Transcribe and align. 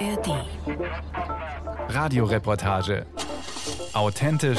ARD. 0.00 0.44
Radioreportage. 1.88 3.06
Authentisch, 3.94 4.58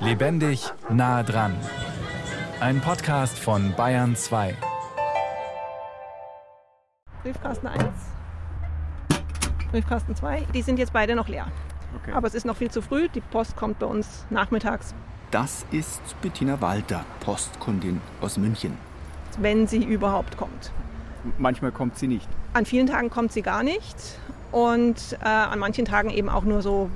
lebendig, 0.00 0.72
nah 0.88 1.22
dran. 1.22 1.54
Ein 2.60 2.80
Podcast 2.80 3.38
von 3.38 3.74
Bayern 3.76 4.16
2. 4.16 4.56
Briefkasten 7.22 7.66
1, 7.66 7.82
Briefkasten 9.70 10.16
2, 10.16 10.46
die 10.54 10.62
sind 10.62 10.78
jetzt 10.78 10.92
beide 10.92 11.14
noch 11.14 11.28
leer. 11.28 11.46
Okay. 12.00 12.12
Aber 12.12 12.26
es 12.26 12.34
ist 12.34 12.46
noch 12.46 12.56
viel 12.56 12.70
zu 12.70 12.80
früh, 12.80 13.08
die 13.08 13.20
Post 13.20 13.56
kommt 13.56 13.78
bei 13.78 13.86
uns 13.86 14.24
nachmittags, 14.30 14.94
Das 15.30 15.66
ist 15.70 16.00
Bettina 16.22 16.60
Walter, 16.62 17.04
Postkundin 17.20 18.00
aus 18.20 18.38
München. 18.38 18.76
wenn 19.38 19.66
sie 19.66 19.84
überhaupt 19.84 20.36
kommt. 20.38 20.72
Manchmal 21.38 21.70
kommt 21.70 21.98
sie 21.98 22.08
nicht. 22.08 22.26
An 22.54 22.64
vielen 22.64 22.86
Tagen 22.86 23.10
kommt 23.10 23.32
sie 23.32 23.42
gar 23.42 23.62
nicht 23.62 23.94
und 24.52 25.18
äh, 25.20 25.26
an 25.26 25.58
manchen 25.58 25.84
Tagen 25.84 26.10
eben 26.10 26.28
auch 26.28 26.44
nur 26.44 26.62
so 26.62 26.90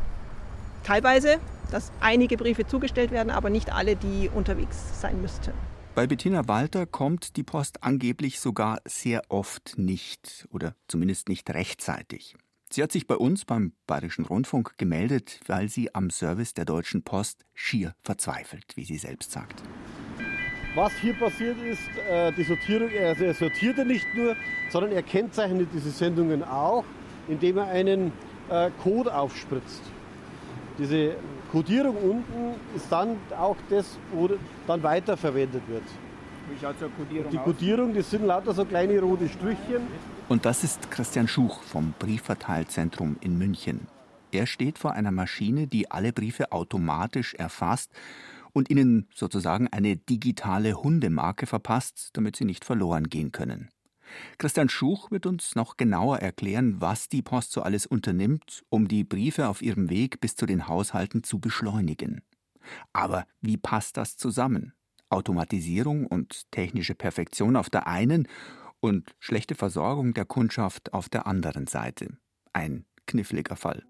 teilweise, 0.83 1.39
dass 1.71 1.91
einige 2.01 2.37
Briefe 2.37 2.67
zugestellt 2.67 3.11
werden, 3.11 3.31
aber 3.31 3.51
nicht 3.51 3.73
alle, 3.73 3.97
die 3.97 4.31
unterwegs 4.33 5.01
sein 5.01 5.21
müssten. 5.21 5.53
Bei 5.95 6.07
Bettina 6.07 6.48
Walter 6.48 6.87
kommt 6.87 7.37
die 7.37 7.45
Post 7.45 7.85
angeblich 7.85 8.41
sogar 8.41 8.81
sehr 8.85 9.23
oft 9.29 9.75
nicht 9.77 10.48
oder 10.51 10.75
zumindest 10.89 11.29
nicht 11.29 11.48
rechtzeitig. 11.51 12.35
Sie 12.69 12.83
hat 12.83 12.91
sich 12.91 13.07
bei 13.07 13.15
uns 13.15 13.45
beim 13.45 13.73
Bayerischen 13.87 14.25
Rundfunk 14.25 14.77
gemeldet, 14.79 15.39
weil 15.47 15.69
sie 15.69 15.95
am 15.95 16.11
Service 16.11 16.55
der 16.55 16.65
Deutschen 16.65 17.05
Post 17.05 17.45
schier 17.55 17.95
verzweifelt, 18.03 18.73
wie 18.75 18.84
sie 18.84 18.98
selbst 18.98 19.31
sagt. 19.31 19.62
Was 20.75 20.93
hier 20.95 21.15
passiert 21.15 21.57
ist, 21.62 21.89
äh, 22.11 22.33
die 22.33 22.43
Sortierung, 22.43 22.91
also 23.01 23.25
er 23.25 23.34
sortiert 23.34 23.79
er 23.79 23.84
nicht 23.84 24.12
nur, 24.17 24.34
sondern 24.71 24.91
er 24.91 25.05
kennzeichnet 25.05 25.69
diese 25.73 25.93
Sendungen 25.93 26.43
auch, 26.43 26.84
indem 27.28 27.59
er 27.59 27.66
einen 27.69 28.12
äh, 28.50 28.70
Code 28.83 29.14
aufspritzt. 29.14 29.83
Diese 30.78 31.14
Codierung 31.53 31.97
unten 31.97 32.55
ist 32.75 32.91
dann 32.91 33.16
auch 33.39 33.56
das, 33.70 33.98
wo 34.12 34.28
dann 34.66 34.83
weiterverwendet 34.83 35.62
wird. 35.69 35.84
Wie 36.50 36.58
schaut 36.61 36.78
so 36.78 36.89
Kodierung 36.89 37.31
Die 37.31 37.39
Codierung, 37.39 37.94
das 37.94 38.11
sind 38.11 38.27
lauter 38.27 38.53
so 38.53 38.64
kleine 38.64 39.00
rote 39.00 39.28
Strichchen. 39.28 39.86
Und 40.28 40.44
das 40.44 40.64
ist 40.64 40.91
Christian 40.91 41.28
Schuch 41.28 41.62
vom 41.62 41.94
Briefverteilzentrum 41.98 43.16
in 43.20 43.38
München. 43.38 43.86
Er 44.33 44.47
steht 44.47 44.78
vor 44.78 44.92
einer 44.92 45.12
Maschine, 45.12 45.69
die 45.69 45.91
alle 45.91 46.12
Briefe 46.12 46.50
automatisch 46.50 47.34
erfasst 47.34 47.92
und 48.53 48.69
ihnen 48.69 49.06
sozusagen 49.14 49.69
eine 49.69 49.97
digitale 49.97 50.75
Hundemarke 50.75 51.47
verpasst, 51.47 52.11
damit 52.14 52.36
sie 52.36 52.44
nicht 52.44 52.64
verloren 52.64 53.09
gehen 53.09 53.33
können. 53.33 53.69
Christian 54.38 54.69
Schuch 54.69 55.10
wird 55.10 55.27
uns 55.27 55.55
noch 55.55 55.77
genauer 55.77 56.19
erklären, 56.19 56.80
was 56.80 57.08
die 57.08 57.22
Post 57.22 57.52
so 57.52 57.62
alles 57.62 57.86
unternimmt, 57.86 58.64
um 58.69 58.88
die 58.88 59.05
Briefe 59.05 59.48
auf 59.48 59.62
ihrem 59.62 59.91
Weg 59.91 60.20
bis 60.20 60.36
zu 60.36 60.47
den 60.47 60.69
Haushalten 60.69 61.22
zu 61.22 61.38
beschleunigen. 61.38 62.22
Aber 62.92 63.27
wie 63.41 63.56
passt 63.56 63.97
das 63.97 64.16
zusammen? 64.16 64.72
Automatisierung 65.10 66.06
und 66.06 66.50
technische 66.50 66.94
Perfektion 66.94 67.56
auf 67.56 67.70
der 67.70 67.86
einen 67.86 68.27
und 68.80 69.14
schlechte 69.19 69.55
Versorgung 69.55 70.12
der 70.14 70.25
Kundschaft 70.25 70.92
auf 70.92 71.08
der 71.08 71.27
anderen 71.27 71.66
Seite. 71.66 72.19
Ein 72.52 72.84
kniffliger 73.06 73.56
Fall. 73.56 73.84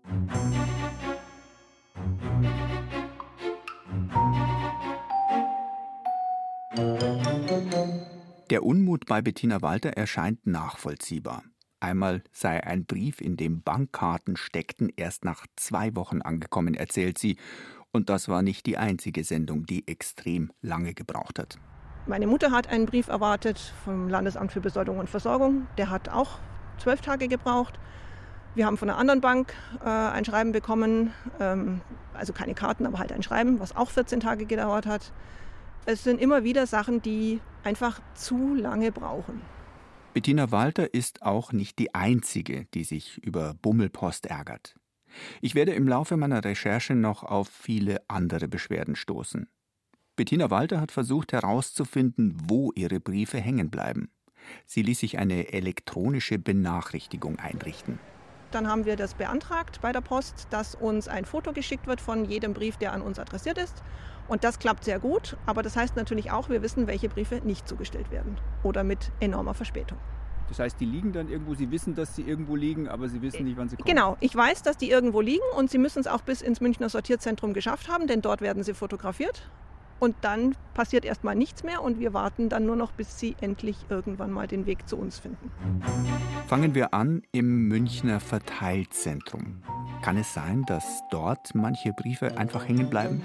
Der 8.50 8.62
Unmut 8.62 9.06
bei 9.06 9.22
Bettina 9.22 9.62
Walter 9.62 9.90
erscheint 9.90 10.46
nachvollziehbar. 10.46 11.44
Einmal 11.80 12.22
sei 12.30 12.62
ein 12.62 12.84
Brief, 12.84 13.22
in 13.22 13.38
dem 13.38 13.62
Bankkarten 13.62 14.36
steckten, 14.36 14.92
erst 14.96 15.24
nach 15.24 15.46
zwei 15.56 15.96
Wochen 15.96 16.20
angekommen, 16.20 16.74
erzählt 16.74 17.16
sie. 17.16 17.38
Und 17.90 18.10
das 18.10 18.28
war 18.28 18.42
nicht 18.42 18.66
die 18.66 18.76
einzige 18.76 19.24
Sendung, 19.24 19.64
die 19.64 19.88
extrem 19.88 20.52
lange 20.60 20.92
gebraucht 20.92 21.38
hat. 21.38 21.58
Meine 22.06 22.26
Mutter 22.26 22.50
hat 22.50 22.66
einen 22.66 22.84
Brief 22.84 23.08
erwartet 23.08 23.72
vom 23.82 24.10
Landesamt 24.10 24.52
für 24.52 24.60
Besoldung 24.60 24.98
und 24.98 25.08
Versorgung. 25.08 25.66
Der 25.78 25.88
hat 25.88 26.10
auch 26.10 26.38
zwölf 26.76 27.00
Tage 27.00 27.28
gebraucht. 27.28 27.78
Wir 28.54 28.66
haben 28.66 28.76
von 28.76 28.90
einer 28.90 28.98
anderen 28.98 29.22
Bank 29.22 29.54
äh, 29.82 29.88
ein 29.88 30.26
Schreiben 30.26 30.52
bekommen, 30.52 31.12
ähm, 31.40 31.80
also 32.12 32.34
keine 32.34 32.54
Karten, 32.54 32.84
aber 32.84 32.98
halt 32.98 33.10
ein 33.10 33.22
Schreiben, 33.22 33.58
was 33.58 33.74
auch 33.74 33.90
14 33.90 34.20
Tage 34.20 34.44
gedauert 34.44 34.84
hat. 34.84 35.12
Es 35.86 36.02
sind 36.02 36.18
immer 36.18 36.44
wieder 36.44 36.66
Sachen, 36.66 37.02
die 37.02 37.40
einfach 37.62 38.00
zu 38.14 38.54
lange 38.54 38.90
brauchen. 38.90 39.42
Bettina 40.14 40.50
Walter 40.50 40.94
ist 40.94 41.22
auch 41.22 41.52
nicht 41.52 41.78
die 41.78 41.94
Einzige, 41.94 42.66
die 42.72 42.84
sich 42.84 43.18
über 43.18 43.54
Bummelpost 43.54 44.26
ärgert. 44.26 44.76
Ich 45.42 45.54
werde 45.54 45.72
im 45.72 45.86
Laufe 45.86 46.16
meiner 46.16 46.42
Recherche 46.42 46.94
noch 46.94 47.22
auf 47.22 47.48
viele 47.48 48.00
andere 48.08 48.48
Beschwerden 48.48 48.96
stoßen. 48.96 49.48
Bettina 50.16 50.50
Walter 50.50 50.80
hat 50.80 50.92
versucht 50.92 51.32
herauszufinden, 51.32 52.36
wo 52.46 52.72
ihre 52.74 53.00
Briefe 53.00 53.38
hängen 53.38 53.70
bleiben. 53.70 54.08
Sie 54.64 54.82
ließ 54.82 55.00
sich 55.00 55.18
eine 55.18 55.52
elektronische 55.52 56.38
Benachrichtigung 56.38 57.38
einrichten. 57.38 57.98
Dann 58.52 58.68
haben 58.68 58.84
wir 58.84 58.94
das 58.94 59.14
beantragt 59.14 59.80
bei 59.82 59.90
der 59.90 60.00
Post, 60.00 60.46
dass 60.50 60.76
uns 60.76 61.08
ein 61.08 61.24
Foto 61.24 61.52
geschickt 61.52 61.88
wird 61.88 62.00
von 62.00 62.24
jedem 62.24 62.54
Brief, 62.54 62.76
der 62.76 62.92
an 62.92 63.02
uns 63.02 63.18
adressiert 63.18 63.58
ist. 63.58 63.82
Und 64.28 64.44
das 64.44 64.58
klappt 64.58 64.84
sehr 64.84 64.98
gut, 64.98 65.36
aber 65.46 65.62
das 65.62 65.76
heißt 65.76 65.96
natürlich 65.96 66.30
auch, 66.30 66.48
wir 66.48 66.62
wissen, 66.62 66.86
welche 66.86 67.08
Briefe 67.08 67.40
nicht 67.44 67.68
zugestellt 67.68 68.10
werden 68.10 68.38
oder 68.62 68.84
mit 68.84 69.12
enormer 69.20 69.54
Verspätung. 69.54 69.98
Das 70.48 70.58
heißt, 70.58 70.78
die 70.78 70.84
liegen 70.84 71.12
dann 71.12 71.28
irgendwo, 71.28 71.54
Sie 71.54 71.70
wissen, 71.70 71.94
dass 71.94 72.14
sie 72.14 72.22
irgendwo 72.22 72.54
liegen, 72.54 72.88
aber 72.88 73.08
Sie 73.08 73.22
wissen 73.22 73.44
nicht, 73.44 73.56
wann 73.56 73.68
sie 73.68 73.76
kommen. 73.76 73.88
Genau, 73.88 74.16
ich 74.20 74.34
weiß, 74.34 74.62
dass 74.62 74.76
die 74.76 74.90
irgendwo 74.90 75.20
liegen 75.20 75.44
und 75.56 75.70
sie 75.70 75.78
müssen 75.78 76.00
es 76.00 76.06
auch 76.06 76.20
bis 76.20 76.42
ins 76.42 76.60
Münchner 76.60 76.88
Sortierzentrum 76.88 77.54
geschafft 77.54 77.88
haben, 77.88 78.06
denn 78.06 78.20
dort 78.20 78.40
werden 78.40 78.62
sie 78.62 78.74
fotografiert. 78.74 79.50
Und 80.00 80.16
dann 80.20 80.54
passiert 80.74 81.04
erstmal 81.04 81.34
nichts 81.34 81.62
mehr 81.62 81.82
und 81.82 81.98
wir 81.98 82.12
warten 82.12 82.48
dann 82.48 82.66
nur 82.66 82.76
noch, 82.76 82.92
bis 82.92 83.18
sie 83.18 83.36
endlich 83.40 83.86
irgendwann 83.88 84.32
mal 84.32 84.46
den 84.46 84.66
Weg 84.66 84.88
zu 84.88 84.96
uns 84.98 85.18
finden. 85.18 85.50
Fangen 86.46 86.74
wir 86.74 86.92
an 86.92 87.22
im 87.32 87.68
Münchner 87.68 88.20
Verteilzentrum. 88.20 89.62
Kann 90.02 90.18
es 90.18 90.34
sein, 90.34 90.64
dass 90.66 91.02
dort 91.10 91.54
manche 91.54 91.92
Briefe 91.92 92.36
einfach 92.36 92.68
hängen 92.68 92.90
bleiben? 92.90 93.22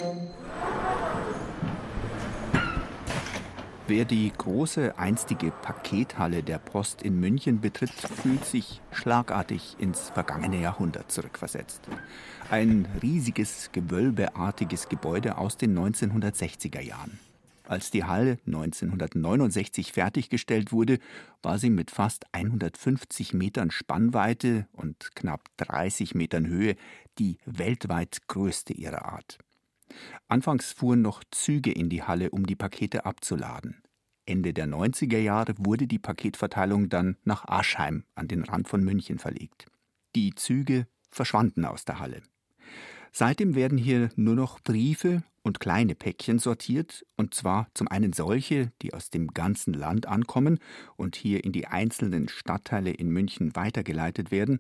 Wer 3.90 4.06
die 4.06 4.32
große 4.32 5.00
einstige 5.00 5.50
Pakethalle 5.50 6.44
der 6.44 6.60
Post 6.60 7.02
in 7.02 7.20
München 7.20 7.60
betritt, 7.60 7.90
fühlt 7.90 8.46
sich 8.46 8.82
schlagartig 8.92 9.78
ins 9.80 10.12
vergangene 10.12 10.62
Jahrhundert 10.62 11.12
zurückversetzt. 11.12 11.82
Ein 12.52 12.88
riesiges, 13.02 13.72
gewölbeartiges 13.72 14.90
Gebäude 14.90 15.40
aus 15.40 15.58
den 15.58 15.76
1960er 15.76 16.82
Jahren. 16.82 17.18
Als 17.64 17.90
die 17.90 18.04
Halle 18.04 18.38
1969 18.46 19.92
fertiggestellt 19.92 20.72
wurde, 20.72 21.00
war 21.42 21.58
sie 21.58 21.72
mit 21.72 21.90
fast 21.90 22.28
150 22.32 23.34
Metern 23.34 23.72
Spannweite 23.72 24.68
und 24.72 25.16
knapp 25.16 25.46
30 25.58 26.14
Metern 26.14 26.46
Höhe 26.46 26.76
die 27.18 27.40
weltweit 27.48 28.28
größte 28.28 28.74
ihrer 28.74 29.06
Art. 29.06 29.40
Anfangs 30.28 30.72
fuhren 30.72 31.02
noch 31.02 31.24
Züge 31.32 31.72
in 31.72 31.90
die 31.90 32.04
Halle, 32.04 32.30
um 32.32 32.46
die 32.46 32.56
Pakete 32.56 33.06
abzuladen. 33.06 33.82
Ende 34.26 34.54
der 34.54 34.68
90er 34.68 35.18
Jahre 35.18 35.54
wurde 35.58 35.88
die 35.88 36.00
Paketverteilung 36.00 36.90
dann 36.90 37.18
nach 37.24 37.46
Aschheim 37.48 38.04
an 38.16 38.28
den 38.28 38.44
Rand 38.44 38.68
von 38.68 38.84
München 38.84 39.18
verlegt. 39.18 39.66
Die 40.16 40.36
Züge 40.36 40.88
verschwanden 41.10 41.66
aus 41.66 41.86
der 41.86 42.00
Halle. 42.00 42.22
Seitdem 43.12 43.56
werden 43.56 43.78
hier 43.78 44.10
nur 44.16 44.36
noch 44.36 44.60
Briefe 44.60 45.24
und 45.44 45.60
kleine 45.60 45.96
Päckchen 45.96 46.40
sortiert, 46.40 47.06
und 47.16 47.34
zwar 47.34 47.68
zum 47.74 47.88
einen 47.88 48.14
solche, 48.14 48.72
die 48.82 48.94
aus 48.94 49.10
dem 49.10 49.28
ganzen 49.28 49.74
Land 49.74 50.08
ankommen 50.08 50.60
und 50.96 51.16
hier 51.16 51.44
in 51.44 51.52
die 51.52 51.68
einzelnen 51.68 52.30
Stadtteile 52.30 52.92
in 52.92 53.10
München 53.10 53.56
weitergeleitet 53.56 54.32
werden, 54.32 54.60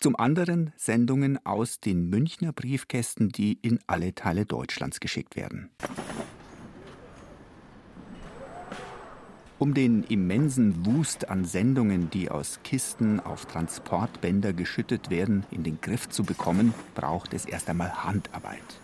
zum 0.00 0.16
anderen 0.16 0.72
Sendungen 0.76 1.44
aus 1.44 1.80
den 1.80 2.08
Münchner 2.08 2.52
Briefkästen, 2.52 3.28
die 3.30 3.58
in 3.62 3.78
alle 3.86 4.14
Teile 4.14 4.46
Deutschlands 4.46 5.00
geschickt 5.00 5.36
werden. 5.36 5.70
Um 9.58 9.74
den 9.74 10.04
immensen 10.04 10.86
Wust 10.86 11.30
an 11.30 11.44
Sendungen, 11.44 12.10
die 12.10 12.30
aus 12.30 12.60
Kisten 12.62 13.18
auf 13.18 13.46
Transportbänder 13.46 14.52
geschüttet 14.52 15.10
werden, 15.10 15.44
in 15.50 15.64
den 15.64 15.80
Griff 15.80 16.08
zu 16.08 16.22
bekommen, 16.22 16.74
braucht 16.94 17.34
es 17.34 17.44
erst 17.44 17.68
einmal 17.68 18.04
Handarbeit. 18.04 18.80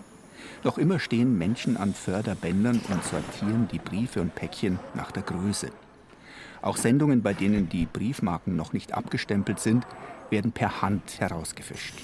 Noch 0.65 0.79
immer 0.79 0.99
stehen 0.99 1.37
Menschen 1.37 1.77
an 1.77 1.93
Förderbändern 1.93 2.81
und 2.89 3.05
sortieren 3.05 3.69
die 3.71 3.79
Briefe 3.79 4.23
und 4.23 4.35
Päckchen 4.35 4.79
nach 4.95 5.13
der 5.13 5.23
Größe. 5.23 5.71
Auch 6.63 6.79
Sendungen, 6.79 7.23
bei 7.23 7.35
denen 7.35 7.69
die 7.69 7.85
Briefmarken 7.85 8.57
noch 8.57 8.73
nicht 8.73 8.95
abgestempelt 8.95 9.61
sind, 9.61 9.87
werden 10.31 10.53
per 10.53 10.81
Hand 10.81 11.21
herausgefischt. 11.21 11.95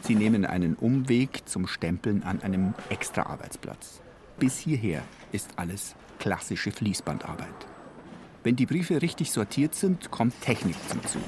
Sie 0.00 0.16
nehmen 0.16 0.44
einen 0.44 0.74
Umweg 0.74 1.48
zum 1.48 1.68
Stempeln 1.68 2.24
an 2.24 2.42
einem 2.42 2.74
Extraarbeitsplatz. 2.88 4.00
Bis 4.40 4.58
hierher 4.58 5.02
ist 5.30 5.50
alles 5.54 5.94
klassische 6.18 6.72
Fließbandarbeit. 6.72 7.46
Wenn 8.42 8.56
die 8.56 8.66
Briefe 8.66 9.00
richtig 9.00 9.30
sortiert 9.30 9.76
sind, 9.76 10.10
kommt 10.10 10.40
Technik 10.40 10.76
zum 10.88 11.04
Zug. 11.06 11.22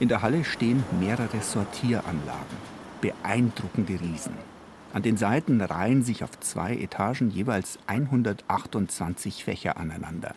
In 0.00 0.08
der 0.08 0.22
Halle 0.22 0.44
stehen 0.44 0.82
mehrere 0.98 1.42
Sortieranlagen. 1.42 2.56
Beeindruckende 3.02 4.00
Riesen. 4.00 4.57
An 4.92 5.02
den 5.02 5.18
Seiten 5.18 5.60
reihen 5.60 6.02
sich 6.02 6.24
auf 6.24 6.40
zwei 6.40 6.74
Etagen 6.76 7.30
jeweils 7.30 7.78
128 7.86 9.44
Fächer 9.44 9.76
aneinander. 9.76 10.34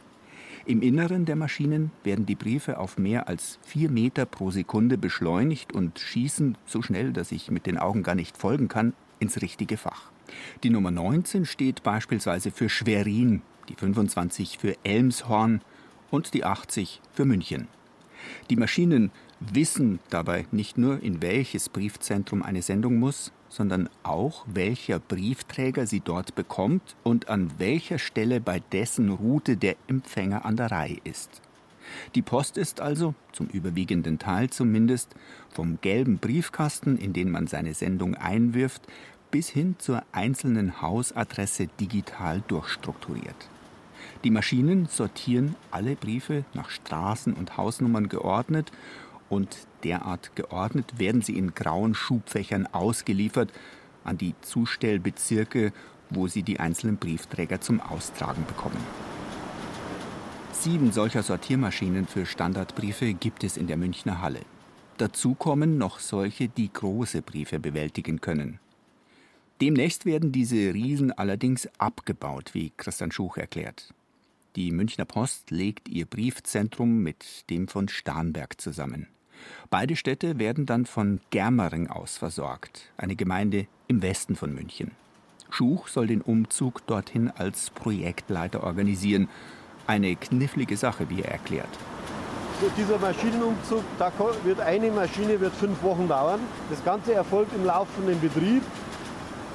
Im 0.66 0.82
Inneren 0.82 1.26
der 1.26 1.38
Maschinen 1.38 1.92
werden 2.04 2.26
die 2.26 2.36
Briefe 2.36 2.78
auf 2.78 2.98
mehr 2.98 3.28
als 3.28 3.58
vier 3.64 3.90
Meter 3.90 4.26
pro 4.26 4.52
Sekunde 4.52 4.98
beschleunigt 4.98 5.74
und 5.74 6.00
schießen 6.00 6.58
so 6.66 6.82
schnell, 6.82 7.14
dass 7.14 7.32
ich 7.32 7.50
mit 7.50 7.66
den 7.66 7.78
Augen 7.78 8.04
gar 8.04 8.14
nicht 8.14 8.38
folgen 8.38 8.68
kann, 8.68 8.94
ins 9.20 9.42
richtige 9.42 9.78
Fach. 9.78 10.12
Die 10.64 10.70
Nummer 10.70 10.92
19 10.92 11.46
steht 11.46 11.82
beispielsweise 11.82 12.52
für 12.52 12.70
Schwerin, 12.70 13.42
die 13.70 13.76
25 13.76 14.58
für 14.60 14.76
Elmshorn 14.84 15.62
und 16.12 16.34
die 16.34 16.44
80 16.44 17.02
für 17.14 17.26
München. 17.26 17.68
Die 18.50 18.56
Maschinen 18.56 19.12
wissen 19.40 20.00
dabei 20.10 20.46
nicht 20.52 20.78
nur, 20.78 21.02
in 21.02 21.22
welches 21.22 21.70
Briefzentrum 21.70 22.44
eine 22.44 22.62
Sendung 22.62 23.00
muss, 23.00 23.32
sondern 23.52 23.90
auch, 24.02 24.46
welcher 24.48 25.00
Briefträger 25.00 25.86
sie 25.86 26.00
dort 26.00 26.34
bekommt 26.36 26.96
und 27.04 27.30
an 27.30 27.52
welcher 27.58 28.00
Stelle 28.00 28.40
bei 28.40 28.62
dessen 28.72 29.10
Route 29.10 29.58
der 29.58 29.76
Empfänger 29.88 30.46
an 30.46 30.56
der 30.56 30.72
Reihe 30.72 30.98
ist. 31.04 31.42
Die 32.16 32.22
Post 32.22 32.58
ist 32.58 32.80
also, 32.80 33.14
zum 33.34 33.48
überwiegenden 33.48 34.20
Teil 34.20 34.50
zumindest, 34.50 35.14
vom 35.50 35.80
gelben 35.82 36.18
Briefkasten, 36.18 36.98
in 36.98 37.12
den 37.12 37.30
man 37.30 37.48
seine 37.48 37.74
Sendung 37.74 38.16
einwirft, 38.16 38.84
bis 39.32 39.50
hin 39.50 39.76
zur 39.80 40.04
einzelnen 40.14 40.82
Hausadresse 40.82 41.68
digital 41.80 42.42
durchstrukturiert. 42.48 43.50
Die 44.24 44.32
Maschinen 44.32 44.88
sortieren 44.88 45.56
alle 45.72 45.96
Briefe 45.96 46.46
nach 46.54 46.70
Straßen 46.70 47.34
und 47.34 47.58
Hausnummern 47.58 48.08
geordnet 48.08 48.72
und 49.32 49.68
derart 49.84 50.36
geordnet 50.36 51.00
werden 51.00 51.22
sie 51.22 51.38
in 51.38 51.56
grauen 51.56 51.96
Schubfächern 51.96 52.68
ausgeliefert 52.68 53.52
an 54.04 54.18
die 54.18 54.36
Zustellbezirke, 54.42 55.72
wo 56.10 56.28
sie 56.28 56.44
die 56.44 56.60
einzelnen 56.60 56.98
Briefträger 56.98 57.62
zum 57.62 57.80
Austragen 57.80 58.46
bekommen. 58.46 58.78
Sieben 60.52 60.92
solcher 60.92 61.24
Sortiermaschinen 61.24 62.08
für 62.08 62.26
Standardbriefe 62.26 63.14
gibt 63.14 63.44
es 63.44 63.58
in 63.58 63.68
der 63.68 63.78
Münchner 63.78 64.22
Halle. 64.22 64.42
Dazu 64.98 65.34
kommen 65.34 65.78
noch 65.78 66.00
solche, 66.00 66.50
die 66.50 66.72
große 66.72 67.22
Briefe 67.22 67.60
bewältigen 67.60 68.22
können. 68.22 68.60
Demnächst 69.62 70.06
werden 70.06 70.32
diese 70.32 70.74
Riesen 70.74 71.12
allerdings 71.12 71.70
abgebaut, 71.80 72.54
wie 72.54 72.72
Christian 72.76 73.12
Schuch 73.12 73.38
erklärt. 73.38 73.94
Die 74.58 74.72
Münchner 74.72 75.06
Post 75.06 75.50
legt 75.52 75.88
ihr 75.88 76.06
Briefzentrum 76.06 77.02
mit 77.02 77.50
dem 77.50 77.70
von 77.70 77.88
Starnberg 77.88 78.60
zusammen. 78.60 79.08
Beide 79.70 79.96
Städte 79.96 80.40
werden 80.40 80.66
dann 80.66 80.86
von 80.86 81.20
Germering 81.30 81.88
aus 81.88 82.18
versorgt, 82.18 82.92
eine 82.98 83.16
Gemeinde 83.16 83.68
im 83.88 84.02
Westen 84.02 84.36
von 84.36 84.54
München. 84.54 84.92
Schuch 85.50 85.88
soll 85.88 86.08
den 86.08 86.22
Umzug 86.22 86.86
dorthin 86.88 87.30
als 87.30 87.70
Projektleiter 87.70 88.64
organisieren. 88.64 89.28
Eine 89.88 90.16
knifflige 90.16 90.78
Sache, 90.78 91.10
wie 91.10 91.22
er 91.22 91.32
erklärt. 91.32 91.70
Dieser 92.78 93.00
Maschinenumzug, 93.00 93.84
da 93.98 94.12
wird 94.44 94.60
eine 94.60 94.92
Maschine 94.92 95.40
wird 95.42 95.54
fünf 95.56 95.82
Wochen 95.82 96.08
dauern. 96.08 96.40
Das 96.70 96.84
Ganze 96.86 97.14
erfolgt 97.14 97.54
im 97.56 97.66
laufenden 97.66 98.20
Betrieb. 98.22 98.62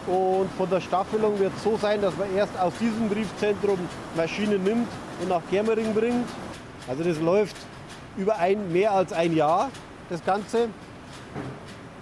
Und 0.07 0.49
von 0.57 0.69
der 0.71 0.81
Staffelung 0.81 1.39
wird 1.39 1.53
es 1.57 1.63
so 1.63 1.77
sein, 1.77 2.01
dass 2.01 2.17
man 2.17 2.35
erst 2.35 2.59
aus 2.59 2.73
diesem 2.81 3.09
Briefzentrum 3.09 3.79
Maschinen 4.17 4.63
nimmt 4.63 4.89
und 5.21 5.29
nach 5.29 5.43
Germering 5.51 5.95
bringt. 5.95 6.29
Also 6.89 7.03
das 7.03 7.21
läuft 7.21 7.57
über 8.17 8.39
ein, 8.39 8.73
mehr 8.73 8.93
als 8.93 9.13
ein 9.13 9.35
Jahr, 9.35 9.71
das 10.09 10.25
Ganze. 10.25 10.69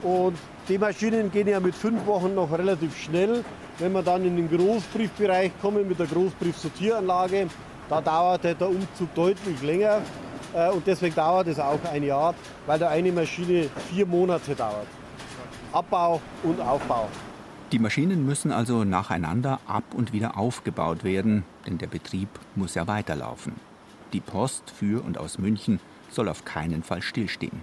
Und 0.02 0.37
die 0.69 0.78
Maschinen 0.78 1.31
gehen 1.31 1.49
ja 1.49 1.61
mit 1.61 1.75
fünf 1.75 2.06
Wochen 2.06 2.34
noch 2.34 2.50
relativ 2.52 2.96
schnell. 2.96 3.44
Wenn 3.78 3.93
wir 3.93 4.02
dann 4.02 4.25
in 4.25 4.37
den 4.37 4.49
Großbriefbereich 4.49 5.52
kommen 5.61 5.88
mit 5.88 5.99
der 5.99 6.06
Großbriefsortieranlage, 6.06 7.49
da 7.88 8.00
dauert 8.00 8.44
der 8.44 8.69
Umzug 8.69 9.12
deutlich 9.14 9.61
länger. 9.62 10.00
Äh, 10.55 10.70
und 10.70 10.87
deswegen 10.87 11.14
dauert 11.14 11.49
es 11.49 11.58
auch 11.58 11.81
ein 11.93 12.05
Jahr, 12.05 12.34
weil 12.67 12.78
da 12.78 12.88
eine 12.88 13.12
Maschine 13.12 13.69
vier 13.90 14.06
Monate 14.06 14.55
dauert. 14.55 14.87
Abbau 15.72 16.20
und 16.44 16.60
Aufbau. 16.60 17.08
Die 17.72 17.78
Maschinen 17.81 18.25
müssen 18.25 18.52
also 18.52 18.84
nacheinander 18.84 19.58
ab 19.67 19.82
und 19.96 20.12
wieder 20.12 20.38
aufgebaut 20.38 21.02
werden, 21.02 21.43
denn 21.67 21.78
der 21.78 21.88
Betrieb 21.88 22.28
muss 22.55 22.76
ja 22.76 22.87
weiterlaufen. 22.87 23.55
Die 24.12 24.20
Post 24.20 24.70
für 24.70 25.02
und 25.05 25.19
aus 25.19 25.38
München 25.38 25.81
soll 26.14 26.28
auf 26.28 26.44
keinen 26.44 26.82
Fall 26.82 27.02
stillstehen. 27.02 27.61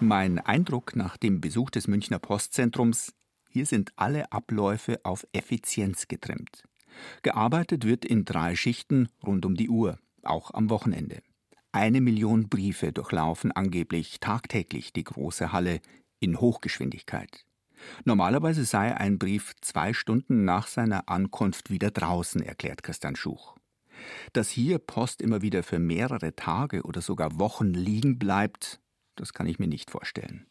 Mein 0.00 0.38
Eindruck 0.38 0.96
nach 0.96 1.16
dem 1.16 1.40
Besuch 1.40 1.70
des 1.70 1.86
Münchner 1.86 2.18
Postzentrums, 2.18 3.12
hier 3.50 3.66
sind 3.66 3.92
alle 3.96 4.32
Abläufe 4.32 5.00
auf 5.02 5.26
Effizienz 5.32 6.08
getrimmt. 6.08 6.64
Gearbeitet 7.22 7.84
wird 7.84 8.04
in 8.04 8.24
drei 8.24 8.56
Schichten 8.56 9.08
rund 9.24 9.44
um 9.44 9.56
die 9.56 9.68
Uhr, 9.68 9.98
auch 10.22 10.52
am 10.54 10.70
Wochenende. 10.70 11.22
Eine 11.72 12.00
Million 12.00 12.48
Briefe 12.48 12.92
durchlaufen 12.92 13.52
angeblich 13.52 14.20
tagtäglich 14.20 14.92
die 14.92 15.04
große 15.04 15.52
Halle 15.52 15.80
in 16.18 16.40
Hochgeschwindigkeit. 16.40 17.44
Normalerweise 18.04 18.64
sei 18.64 18.96
ein 18.96 19.18
Brief 19.18 19.54
zwei 19.60 19.92
Stunden 19.92 20.44
nach 20.44 20.66
seiner 20.66 21.08
Ankunft 21.08 21.70
wieder 21.70 21.90
draußen, 21.90 22.42
erklärt 22.42 22.82
Christian 22.82 23.16
Schuch. 23.16 23.56
Dass 24.32 24.48
hier 24.48 24.78
Post 24.78 25.22
immer 25.22 25.42
wieder 25.42 25.62
für 25.62 25.78
mehrere 25.78 26.34
Tage 26.34 26.82
oder 26.82 27.00
sogar 27.00 27.38
Wochen 27.38 27.72
liegen 27.72 28.18
bleibt, 28.18 28.80
das 29.16 29.32
kann 29.32 29.46
ich 29.46 29.58
mir 29.58 29.68
nicht 29.68 29.90
vorstellen. 29.90 30.46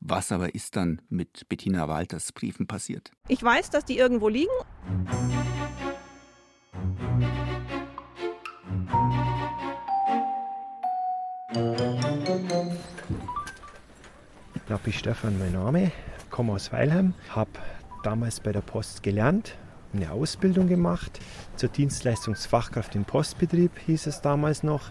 Was 0.00 0.30
aber 0.30 0.54
ist 0.54 0.76
dann 0.76 1.02
mit 1.08 1.48
Bettina 1.48 1.88
Walters 1.88 2.32
Briefen 2.32 2.66
passiert? 2.66 3.10
Ich 3.26 3.42
weiß, 3.42 3.70
dass 3.70 3.84
die 3.84 3.98
irgendwo 3.98 4.28
liegen. 4.28 4.48
Ich 14.54 14.84
bin 14.84 14.92
Stefan, 14.92 15.38
mein 15.38 15.52
Name, 15.52 15.90
komme 16.30 16.52
aus 16.52 16.72
Weilheim, 16.72 17.14
habe 17.30 17.50
damals 18.02 18.38
bei 18.38 18.52
der 18.52 18.60
Post 18.60 19.02
gelernt, 19.02 19.56
eine 19.92 20.10
Ausbildung 20.10 20.68
gemacht 20.68 21.20
zur 21.56 21.68
Dienstleistungsfachkraft 21.68 22.94
im 22.94 23.04
Postbetrieb, 23.04 23.72
hieß 23.86 24.06
es 24.06 24.20
damals 24.20 24.62
noch. 24.62 24.90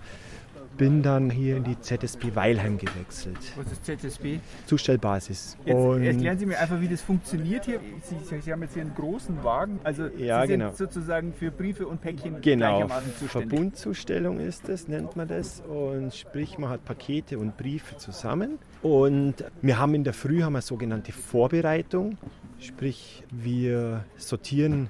Bin 0.78 1.02
dann 1.02 1.30
hier 1.30 1.58
in 1.58 1.64
die 1.64 1.80
ZSB 1.80 2.36
Weilheim 2.36 2.78
gewechselt. 2.78 3.38
Was 3.56 3.72
ist 3.72 3.86
ZSB? 3.86 4.40
Zustellbasis. 4.68 5.58
Jetzt 5.66 5.76
Und 5.76 6.04
erklären 6.04 6.38
Sie 6.38 6.46
mir 6.46 6.60
einfach, 6.60 6.80
wie 6.80 6.88
das 6.88 7.02
funktioniert 7.02 7.66
hier. 7.66 7.80
Sie, 8.04 8.40
Sie 8.42 8.52
haben 8.52 8.62
jetzt 8.62 8.74
hier 8.74 8.84
einen 8.84 8.94
großen 8.94 9.44
Wagen. 9.44 9.80
Also 9.84 10.08
ja, 10.18 10.42
Sie 10.42 10.50
sind 10.50 10.60
genau. 10.60 10.74
sozusagen 10.74 11.34
für 11.34 11.50
Briefe 11.50 11.88
und 11.88 12.02
Päckchen 12.02 12.42
genau. 12.42 12.78
gleichermaßen 12.78 13.12
zuständig. 13.18 13.50
Verbundzustellung 13.50 14.40
ist 14.40 14.70
das, 14.70 14.88
nennt 14.88 15.16
man 15.16 15.28
das. 15.28 15.62
Und 15.62 16.14
sprich, 16.14 16.58
man 16.60 16.70
hat 16.70 16.86
Pakete 16.86 17.40
und 17.40 17.58
Briefe 17.58 17.98
zusammen. 17.98 18.60
Und 18.84 19.36
wir 19.62 19.80
haben 19.80 19.96
in 19.96 20.04
der 20.04 20.14
Früh 20.14 20.44
haben 20.44 20.54
wir 20.54 20.62
sogenannte 20.62 21.12
Vorbereitung. 21.12 22.18
Sprich, 22.60 23.24
wir 23.32 24.06
sortieren 24.18 24.90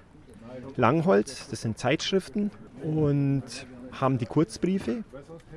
Langholz, 0.75 1.47
das 1.49 1.61
sind 1.61 1.77
Zeitschriften, 1.77 2.51
und 2.83 3.43
haben 3.91 4.17
die 4.17 4.25
Kurzbriefe. 4.25 5.03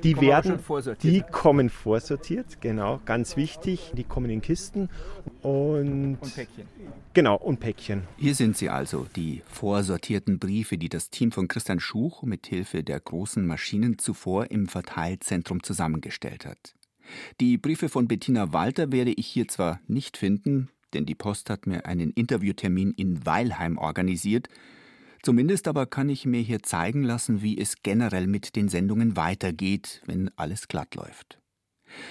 Die, 0.03 0.19
werden, 0.19 0.59
die 1.03 1.21
kommen 1.21 1.69
vorsortiert, 1.69 2.61
genau, 2.61 2.99
ganz 3.05 3.37
wichtig. 3.37 3.91
Die 3.95 4.03
kommen 4.03 4.29
in 4.29 4.41
Kisten 4.41 4.89
und, 5.41 6.17
und 6.19 6.35
Päckchen. 6.35 6.65
Genau, 7.13 7.35
und 7.35 7.59
Päckchen. 7.59 8.03
Hier 8.17 8.35
sind 8.35 8.57
sie 8.57 8.69
also, 8.69 9.05
die 9.15 9.43
vorsortierten 9.45 10.39
Briefe, 10.39 10.77
die 10.77 10.89
das 10.89 11.09
Team 11.09 11.31
von 11.31 11.47
Christian 11.47 11.79
Schuch 11.79 12.23
mit 12.23 12.47
Hilfe 12.47 12.83
der 12.83 12.99
großen 12.99 13.45
Maschinen 13.45 13.97
zuvor 13.97 14.49
im 14.49 14.67
Verteilzentrum 14.67 15.63
zusammengestellt 15.63 16.45
hat. 16.45 16.75
Die 17.39 17.57
Briefe 17.57 17.89
von 17.89 18.07
Bettina 18.07 18.53
Walter 18.53 18.91
werde 18.91 19.11
ich 19.11 19.27
hier 19.27 19.47
zwar 19.47 19.81
nicht 19.87 20.17
finden, 20.17 20.69
denn 20.93 21.05
die 21.05 21.15
Post 21.15 21.49
hat 21.49 21.67
mir 21.67 21.85
einen 21.85 22.11
Interviewtermin 22.11 22.91
in 22.91 23.25
Weilheim 23.25 23.77
organisiert. 23.77 24.47
Zumindest 25.23 25.67
aber 25.67 25.85
kann 25.85 26.09
ich 26.09 26.25
mir 26.25 26.41
hier 26.41 26.63
zeigen 26.63 27.03
lassen, 27.03 27.41
wie 27.41 27.57
es 27.59 27.83
generell 27.83 28.27
mit 28.27 28.55
den 28.55 28.69
Sendungen 28.69 29.15
weitergeht, 29.15 30.01
wenn 30.05 30.31
alles 30.35 30.67
glatt 30.67 30.95
läuft. 30.95 31.39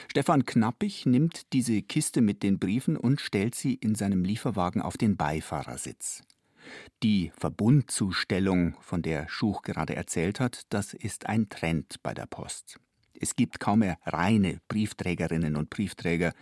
Stefan 0.08 0.44
Knappig 0.44 1.06
nimmt 1.06 1.52
diese 1.52 1.82
Kiste 1.82 2.20
mit 2.20 2.42
den 2.42 2.58
Briefen 2.58 2.96
und 2.96 3.20
stellt 3.20 3.54
sie 3.54 3.74
in 3.74 3.94
seinem 3.94 4.24
Lieferwagen 4.24 4.82
auf 4.82 4.96
den 4.96 5.16
Beifahrersitz. 5.16 6.22
Die 7.02 7.32
Verbundzustellung, 7.36 8.76
von 8.80 9.02
der 9.02 9.28
Schuch 9.28 9.62
gerade 9.62 9.96
erzählt 9.96 10.38
hat, 10.38 10.66
das 10.68 10.94
ist 10.94 11.26
ein 11.26 11.48
Trend 11.48 11.96
bei 12.02 12.14
der 12.14 12.26
Post. 12.26 12.78
Es 13.14 13.34
gibt 13.34 13.60
kaum 13.60 13.80
mehr 13.80 13.98
reine 14.04 14.60
Briefträgerinnen 14.68 15.56
und 15.56 15.70
Briefträger. 15.70 16.32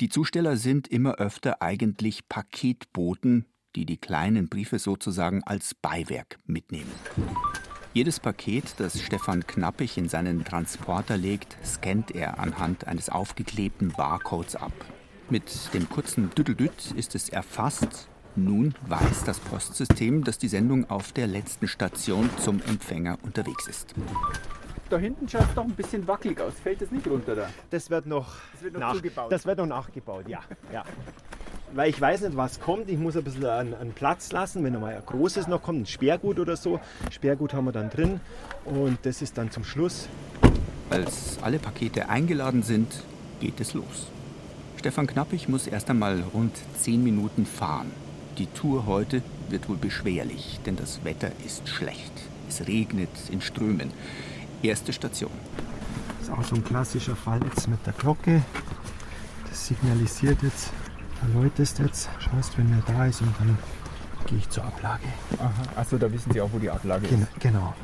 Die 0.00 0.08
Zusteller 0.08 0.56
sind 0.56 0.88
immer 0.88 1.16
öfter 1.16 1.62
eigentlich 1.62 2.28
Paketboten, 2.28 3.46
die 3.76 3.86
die 3.86 3.96
kleinen 3.96 4.48
Briefe 4.48 4.78
sozusagen 4.78 5.42
als 5.44 5.74
Beiwerk 5.74 6.38
mitnehmen. 6.46 6.92
Jedes 7.94 8.20
Paket, 8.20 8.74
das 8.78 9.00
Stefan 9.00 9.46
Knappig 9.46 9.98
in 9.98 10.08
seinen 10.08 10.44
Transporter 10.44 11.18
legt, 11.18 11.56
scannt 11.64 12.10
er 12.10 12.38
anhand 12.38 12.86
eines 12.86 13.10
aufgeklebten 13.10 13.92
Barcodes 13.92 14.56
ab. 14.56 14.72
Mit 15.28 15.74
dem 15.74 15.88
kurzen 15.88 16.30
Düdelüt 16.30 16.92
ist 16.96 17.14
es 17.14 17.28
erfasst. 17.28 18.08
Nun 18.34 18.74
weiß 18.86 19.24
das 19.24 19.40
Postsystem, 19.40 20.24
dass 20.24 20.38
die 20.38 20.48
Sendung 20.48 20.88
auf 20.88 21.12
der 21.12 21.26
letzten 21.26 21.68
Station 21.68 22.30
zum 22.38 22.62
Empfänger 22.62 23.18
unterwegs 23.22 23.66
ist. 23.66 23.94
Da 24.88 24.98
hinten 24.98 25.28
schaut 25.28 25.42
es 25.42 25.54
doch 25.54 25.64
ein 25.64 25.74
bisschen 25.74 26.06
wackelig 26.06 26.40
aus. 26.40 26.54
Fällt 26.62 26.80
das 26.80 26.90
nicht 26.90 27.06
runter 27.06 27.34
da? 27.34 27.50
Das 27.70 27.88
wird 27.90 28.06
noch, 28.06 28.34
Das 28.52 28.62
wird 28.62 28.72
noch 28.74 28.80
nach, 28.80 28.94
zugebaut. 28.94 29.32
Das 29.32 29.46
wird 29.46 29.58
noch 29.58 29.66
nachgebaut, 29.66 30.28
ja. 30.28 30.40
ja. 30.72 30.84
Weil 31.74 31.88
ich 31.88 32.00
weiß 32.00 32.22
nicht, 32.22 32.36
was 32.36 32.60
kommt. 32.60 32.90
Ich 32.90 32.98
muss 32.98 33.16
ein 33.16 33.24
bisschen 33.24 33.46
einen, 33.46 33.74
einen 33.74 33.92
Platz 33.92 34.30
lassen, 34.32 34.62
wenn 34.62 34.74
noch 34.74 34.80
mal 34.80 34.94
ein 34.94 35.02
großes 35.04 35.48
noch 35.48 35.62
kommt, 35.62 35.80
ein 35.80 35.86
Sperrgut 35.86 36.38
oder 36.38 36.56
so. 36.56 36.80
Sperrgut 37.10 37.54
haben 37.54 37.64
wir 37.64 37.72
dann 37.72 37.88
drin 37.88 38.20
und 38.64 38.98
das 39.02 39.22
ist 39.22 39.38
dann 39.38 39.50
zum 39.50 39.64
Schluss. 39.64 40.08
Als 40.90 41.38
alle 41.40 41.58
Pakete 41.58 42.10
eingeladen 42.10 42.62
sind, 42.62 43.02
geht 43.40 43.58
es 43.60 43.72
los. 43.72 44.08
Stefan 44.78 45.06
Knappig 45.06 45.48
muss 45.48 45.66
erst 45.66 45.88
einmal 45.88 46.22
rund 46.34 46.52
10 46.80 47.02
Minuten 47.02 47.46
fahren. 47.46 47.90
Die 48.36 48.46
Tour 48.46 48.86
heute 48.86 49.22
wird 49.48 49.68
wohl 49.68 49.76
beschwerlich, 49.76 50.60
denn 50.66 50.76
das 50.76 51.04
Wetter 51.04 51.30
ist 51.46 51.68
schlecht. 51.68 52.12
Es 52.48 52.66
regnet 52.66 53.10
in 53.30 53.40
Strömen. 53.40 53.92
Erste 54.62 54.92
Station. 54.92 55.30
Das 56.18 56.28
ist 56.28 56.34
auch 56.34 56.44
so 56.44 56.56
ein 56.56 56.64
klassischer 56.64 57.16
Fall 57.16 57.40
jetzt 57.44 57.68
mit 57.68 57.84
der 57.86 57.92
Glocke. 57.94 58.42
Das 59.48 59.68
signalisiert 59.68 60.42
jetzt, 60.42 60.70
da 61.22 61.40
läutest 61.40 61.78
jetzt, 61.78 62.08
schaust, 62.18 62.56
wenn 62.58 62.70
er 62.72 62.82
da 62.92 63.06
ist 63.06 63.20
und 63.20 63.34
dann 63.38 63.56
gehe 64.26 64.38
ich 64.38 64.48
zur 64.50 64.64
Ablage. 64.64 65.04
Aha. 65.38 65.52
Achso, 65.76 65.98
da 65.98 66.12
wissen 66.12 66.32
Sie 66.32 66.40
auch, 66.40 66.52
wo 66.52 66.58
die 66.58 66.70
Ablage 66.70 67.06
Gen 67.08 67.22
ist. 67.22 67.40
genau. 67.40 67.74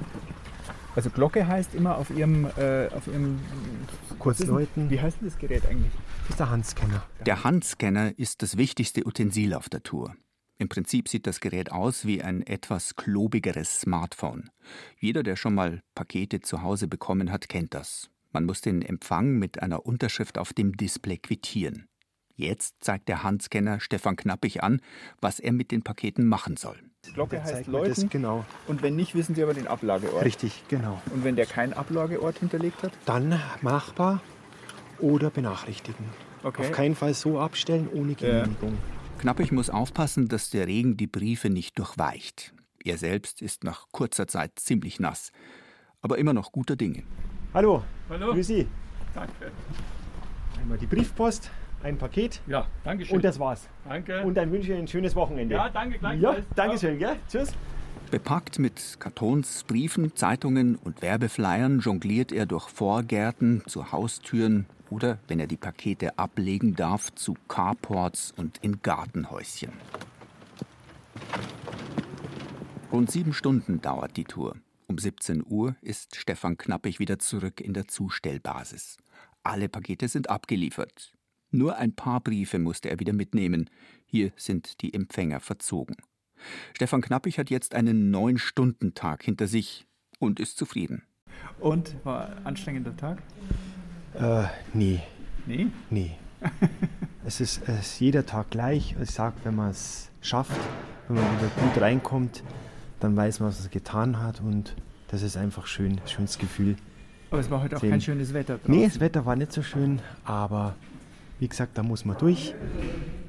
Also 0.96 1.10
Glocke 1.10 1.46
heißt 1.46 1.74
immer 1.74 1.96
auf 1.96 2.10
Ihrem, 2.10 2.46
äh, 2.56 2.88
auf 2.88 3.06
Ihrem 3.06 3.38
Kurz 4.18 4.36
Was 4.36 4.40
ist 4.40 4.46
denn- 4.48 4.54
läuten. 4.56 4.90
Wie 4.90 5.00
heißt 5.00 5.20
denn 5.20 5.28
das 5.28 5.38
Gerät 5.38 5.64
eigentlich? 5.66 5.92
Das 6.22 6.30
ist 6.30 6.40
der 6.40 6.50
Handscanner. 6.50 7.04
Der 7.24 7.44
Handscanner 7.44 8.18
ist 8.18 8.42
das 8.42 8.56
wichtigste 8.56 9.06
Utensil 9.06 9.54
auf 9.54 9.68
der 9.68 9.82
Tour. 9.82 10.14
Im 10.60 10.68
Prinzip 10.68 11.08
sieht 11.08 11.28
das 11.28 11.38
Gerät 11.38 11.70
aus 11.70 12.04
wie 12.04 12.20
ein 12.20 12.42
etwas 12.44 12.96
klobigeres 12.96 13.80
Smartphone. 13.82 14.50
Jeder, 14.98 15.22
der 15.22 15.36
schon 15.36 15.54
mal 15.54 15.82
Pakete 15.94 16.40
zu 16.40 16.62
Hause 16.62 16.88
bekommen 16.88 17.30
hat, 17.30 17.48
kennt 17.48 17.74
das. 17.74 18.10
Man 18.32 18.44
muss 18.44 18.60
den 18.60 18.82
Empfang 18.82 19.38
mit 19.38 19.62
einer 19.62 19.86
Unterschrift 19.86 20.36
auf 20.36 20.52
dem 20.52 20.76
Display 20.76 21.16
quittieren. 21.18 21.86
Jetzt 22.38 22.76
zeigt 22.84 23.08
der 23.08 23.24
Handscanner 23.24 23.80
Stefan 23.80 24.14
Knappig 24.14 24.62
an, 24.62 24.80
was 25.20 25.40
er 25.40 25.52
mit 25.52 25.72
den 25.72 25.82
Paketen 25.82 26.24
machen 26.24 26.56
soll. 26.56 26.76
Glocke 27.12 27.34
Der 27.36 27.42
heißt 27.42 27.60
das 27.62 27.66
läuten 27.66 28.08
genau. 28.10 28.44
und 28.68 28.80
wenn 28.80 28.94
nicht, 28.94 29.16
wissen 29.16 29.34
Sie 29.34 29.42
aber 29.42 29.54
den 29.54 29.66
Ablageort. 29.66 30.24
Richtig, 30.24 30.62
genau. 30.68 31.02
Und 31.12 31.24
wenn 31.24 31.34
der 31.34 31.46
keinen 31.46 31.72
Ablageort 31.72 32.38
hinterlegt 32.38 32.84
hat? 32.84 32.92
Dann 33.06 33.40
machbar 33.60 34.22
oder 35.00 35.30
benachrichtigen. 35.30 36.04
Okay. 36.44 36.62
Auf 36.62 36.70
keinen 36.70 36.94
Fall 36.94 37.12
so 37.12 37.40
abstellen 37.40 37.88
ohne 37.92 38.14
Genehmigung. 38.14 38.78
Knappig 39.18 39.50
muss 39.50 39.68
aufpassen, 39.68 40.28
dass 40.28 40.50
der 40.50 40.68
Regen 40.68 40.96
die 40.96 41.08
Briefe 41.08 41.50
nicht 41.50 41.76
durchweicht. 41.76 42.54
Er 42.84 42.98
selbst 42.98 43.42
ist 43.42 43.64
nach 43.64 43.86
kurzer 43.90 44.28
Zeit 44.28 44.60
ziemlich 44.60 45.00
nass, 45.00 45.32
aber 46.02 46.18
immer 46.18 46.34
noch 46.34 46.52
guter 46.52 46.76
Dinge. 46.76 47.02
Hallo, 47.52 47.82
Hallo. 48.08 48.32
grüß 48.32 48.46
Sie. 48.46 48.68
Danke. 49.12 49.50
Einmal 50.60 50.78
die 50.78 50.86
Briefpost, 50.86 51.50
ein 51.82 51.96
Paket 51.98 52.40
Ja, 52.46 52.66
danke 52.84 53.04
schön. 53.06 53.16
und 53.16 53.24
das 53.24 53.38
war's. 53.38 53.68
danke. 53.88 54.22
Und 54.22 54.34
dann 54.36 54.50
wünsche 54.52 54.68
ich 54.68 54.70
Ihnen 54.74 54.84
ein 54.84 54.88
schönes 54.88 55.14
Wochenende. 55.14 55.54
ja, 55.54 55.68
danke 55.68 55.98
Ja, 56.02 56.12
gleichfalls. 56.14 56.44
danke 56.54 56.78
schön, 56.78 56.98
gell? 56.98 57.16
Tschüss. 57.28 57.52
Bepackt 58.10 58.58
mit 58.58 58.96
Kartons, 59.00 59.64
Briefen, 59.64 60.16
Zeitungen 60.16 60.76
und 60.76 61.02
Werbeflyern 61.02 61.80
jongliert 61.80 62.32
er 62.32 62.46
durch 62.46 62.68
Vorgärten 62.68 63.62
zu 63.66 63.92
Haustüren 63.92 64.66
oder, 64.90 65.18
wenn 65.28 65.38
er 65.40 65.46
die 65.46 65.58
Pakete 65.58 66.18
ablegen 66.18 66.74
darf, 66.74 67.14
zu 67.14 67.34
Carports 67.48 68.32
und 68.36 68.56
in 68.62 68.80
Gartenhäuschen. 68.80 69.72
Rund 72.90 73.10
sieben 73.10 73.34
Stunden 73.34 73.82
dauert 73.82 74.16
die 74.16 74.24
Tour. 74.24 74.56
Um 74.86 74.96
17 74.96 75.44
Uhr 75.46 75.76
ist 75.82 76.16
Stefan 76.16 76.56
Knappig 76.56 76.98
wieder 77.00 77.18
zurück 77.18 77.60
in 77.60 77.74
der 77.74 77.86
Zustellbasis. 77.88 78.96
Alle 79.42 79.68
Pakete 79.68 80.08
sind 80.08 80.30
abgeliefert. 80.30 81.12
Nur 81.50 81.76
ein 81.76 81.94
paar 81.94 82.20
Briefe 82.20 82.58
musste 82.58 82.90
er 82.90 83.00
wieder 83.00 83.12
mitnehmen. 83.12 83.70
Hier 84.06 84.32
sind 84.36 84.82
die 84.82 84.92
Empfänger 84.94 85.40
verzogen. 85.40 85.96
Stefan 86.74 87.00
Knappig 87.00 87.38
hat 87.38 87.50
jetzt 87.50 87.74
einen 87.74 88.10
Neun-Stunden-Tag 88.10 89.22
hinter 89.24 89.46
sich 89.46 89.86
und 90.18 90.40
ist 90.40 90.56
zufrieden. 90.56 91.02
Und 91.60 91.96
war 92.04 92.28
ein 92.36 92.46
anstrengender 92.46 92.96
Tag? 92.96 93.22
Äh, 94.14 94.44
nee, 94.72 95.00
Nee. 95.46 95.68
nee. 95.90 96.12
es, 97.24 97.40
ist, 97.40 97.62
es 97.68 97.80
ist 97.80 98.00
jeder 98.00 98.24
Tag 98.26 98.50
gleich. 98.50 98.94
Ich 99.02 99.10
sag, 99.10 99.34
wenn 99.44 99.56
man 99.56 99.70
es 99.70 100.10
schafft, 100.20 100.58
wenn 101.08 101.16
man 101.16 101.24
wieder 101.38 101.48
gut 101.48 101.80
reinkommt, 101.82 102.42
dann 103.00 103.16
weiß 103.16 103.40
man, 103.40 103.48
was 103.48 103.60
man 103.60 103.70
getan 103.70 104.20
hat 104.20 104.40
und 104.40 104.76
das 105.08 105.22
ist 105.22 105.36
einfach 105.36 105.66
schön, 105.66 106.00
schönes 106.06 106.38
Gefühl. 106.38 106.76
Aber 107.30 107.40
es 107.40 107.50
war 107.50 107.62
heute 107.62 107.76
auch 107.76 107.80
Sehen. 107.80 107.90
kein 107.90 108.00
schönes 108.00 108.34
Wetter 108.34 108.58
draußen. 108.58 108.74
Nee, 108.74 108.84
das 108.86 109.00
Wetter 109.00 109.24
war 109.26 109.36
nicht 109.36 109.52
so 109.52 109.62
schön, 109.62 110.00
aber 110.24 110.76
wie 111.38 111.48
gesagt, 111.48 111.78
da 111.78 111.82
muss 111.82 112.04
man 112.04 112.18
durch. 112.18 112.54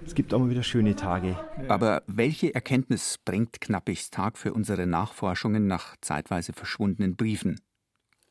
Es 0.05 0.15
gibt 0.15 0.33
auch 0.33 0.39
mal 0.39 0.49
wieder 0.49 0.63
schöne 0.63 0.95
Tage. 0.95 1.37
Aber 1.67 2.01
welche 2.07 2.53
Erkenntnis 2.55 3.19
bringt 3.23 3.61
Knappigs 3.61 4.09
Tag 4.09 4.37
für 4.37 4.53
unsere 4.53 4.87
Nachforschungen 4.87 5.67
nach 5.67 5.95
zeitweise 6.01 6.53
verschwundenen 6.53 7.15
Briefen? 7.15 7.61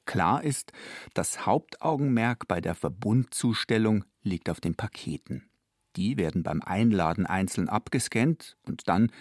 Klar 0.04 0.42
ist, 0.42 0.73
das 1.14 1.47
Hauptaugenmerk 1.47 2.49
bei 2.49 2.61
der 2.61 2.75
Verbundzustellung 2.75 4.04
liegt 4.23 4.50
auf 4.50 4.61
den 4.61 4.75
Paketen. 4.75 5.50
Die 5.97 6.16
werden 6.16 6.42
beim 6.42 6.62
Einladen 6.62 7.26
einzeln 7.26 7.68
abgescannt 7.68 8.56
und 8.62 8.88
dann, 8.88 9.12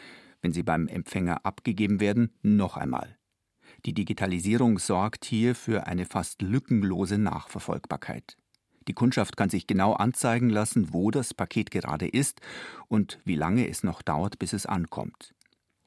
wenn 0.41 0.53
sie 0.53 0.63
beim 0.63 0.87
Empfänger 0.87 1.45
abgegeben 1.45 1.99
werden, 1.99 2.33
noch 2.41 2.77
einmal. 2.77 3.17
Die 3.85 3.93
Digitalisierung 3.93 4.79
sorgt 4.79 5.25
hier 5.25 5.55
für 5.55 5.87
eine 5.87 6.05
fast 6.05 6.41
lückenlose 6.41 7.17
Nachverfolgbarkeit. 7.17 8.37
Die 8.87 8.93
Kundschaft 8.93 9.35
kann 9.37 9.49
sich 9.49 9.67
genau 9.67 9.93
anzeigen 9.93 10.49
lassen, 10.49 10.93
wo 10.93 11.11
das 11.11 11.33
Paket 11.33 11.71
gerade 11.71 12.07
ist 12.07 12.41
und 12.87 13.19
wie 13.25 13.35
lange 13.35 13.67
es 13.67 13.83
noch 13.83 14.01
dauert, 14.01 14.39
bis 14.39 14.53
es 14.53 14.65
ankommt. 14.65 15.33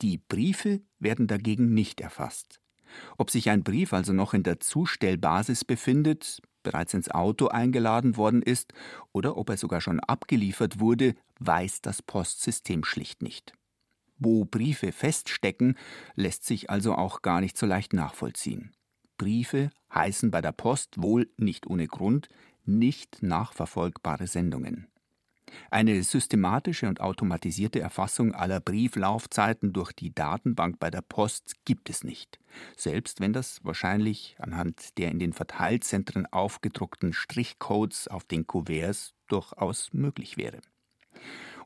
Die 0.02 0.18
Briefe 0.18 0.80
werden 0.98 1.26
dagegen 1.26 1.72
nicht 1.72 2.00
erfasst. 2.00 2.60
Ob 3.16 3.30
sich 3.30 3.50
ein 3.50 3.62
Brief 3.62 3.92
also 3.92 4.12
noch 4.12 4.34
in 4.34 4.42
der 4.42 4.60
Zustellbasis 4.60 5.64
befindet, 5.64 6.42
bereits 6.62 6.94
ins 6.94 7.10
Auto 7.10 7.48
eingeladen 7.48 8.16
worden 8.16 8.42
ist 8.42 8.72
oder 9.12 9.36
ob 9.36 9.50
er 9.50 9.56
sogar 9.56 9.80
schon 9.80 10.00
abgeliefert 10.00 10.80
wurde, 10.80 11.14
weiß 11.38 11.80
das 11.82 12.02
Postsystem 12.02 12.84
schlicht 12.84 13.22
nicht. 13.22 13.54
Wo 14.18 14.44
Briefe 14.44 14.92
feststecken, 14.92 15.76
lässt 16.14 16.44
sich 16.44 16.68
also 16.68 16.94
auch 16.94 17.22
gar 17.22 17.40
nicht 17.40 17.56
so 17.56 17.64
leicht 17.64 17.94
nachvollziehen. 17.94 18.72
Briefe 19.16 19.70
heißen 19.94 20.30
bei 20.30 20.40
der 20.40 20.52
Post 20.52 21.02
wohl 21.02 21.30
nicht 21.36 21.66
ohne 21.66 21.86
Grund 21.86 22.28
nicht 22.78 23.22
nachverfolgbare 23.22 24.26
Sendungen. 24.26 24.86
Eine 25.70 26.02
systematische 26.02 26.88
und 26.88 27.00
automatisierte 27.00 27.80
Erfassung 27.80 28.34
aller 28.34 28.60
Brieflaufzeiten 28.60 29.72
durch 29.72 29.92
die 29.92 30.14
Datenbank 30.14 30.78
bei 30.78 30.90
der 30.90 31.02
Post 31.02 31.64
gibt 31.64 31.90
es 31.90 32.04
nicht, 32.04 32.38
selbst 32.76 33.20
wenn 33.20 33.32
das 33.32 33.64
wahrscheinlich 33.64 34.36
anhand 34.38 34.98
der 34.98 35.10
in 35.10 35.18
den 35.18 35.32
Verteilzentren 35.32 36.26
aufgedruckten 36.26 37.12
Strichcodes 37.12 38.08
auf 38.08 38.24
den 38.24 38.46
Kuverts 38.46 39.14
durchaus 39.28 39.92
möglich 39.92 40.36
wäre. 40.36 40.60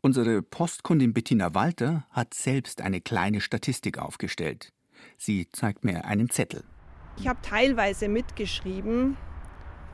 Unsere 0.01 0.43
Postkundin 0.43 1.15
Bettina 1.15 1.55
Walter 1.55 2.07
hat 2.11 2.35
selbst 2.35 2.83
eine 2.83 3.01
kleine 3.01 3.41
Statistik 3.41 3.99
aufgestellt. 3.99 4.73
Sie 5.17 5.49
zeigt 5.51 5.85
mir 5.85 6.05
einen 6.05 6.29
Zettel. 6.29 6.65
Ich 7.17 7.29
habe 7.29 7.41
teilweise 7.43 8.09
mitgeschrieben, 8.09 9.17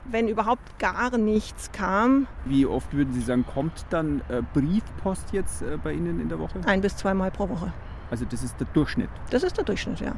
wenn 0.04 0.28
überhaupt 0.28 0.78
gar 0.78 1.16
nichts 1.19 1.73
kam, 1.73 2.26
Wie 2.45 2.66
oft 2.66 2.92
würden 2.95 3.12
Sie 3.12 3.21
sagen, 3.21 3.45
kommt 3.47 3.87
dann 3.90 4.23
äh, 4.28 4.42
Briefpost 4.54 5.33
jetzt 5.33 5.62
äh, 5.62 5.78
bei 5.83 5.92
Ihnen 5.92 6.21
in 6.21 6.28
der 6.28 6.38
Woche? 6.38 6.61
ein 6.66 6.80
bis 6.80 6.97
zweimal 6.97 7.30
pro 7.30 7.49
Woche. 7.49 7.73
Also 8.11 8.25
das 8.25 8.42
ist 8.42 8.59
der 8.59 8.66
Durchschnitt. 8.69 9.11
Das 9.30 9.42
ist 9.42 9.57
der 9.57 9.64
Durchschnitt, 9.64 10.00
ja. 10.00 10.14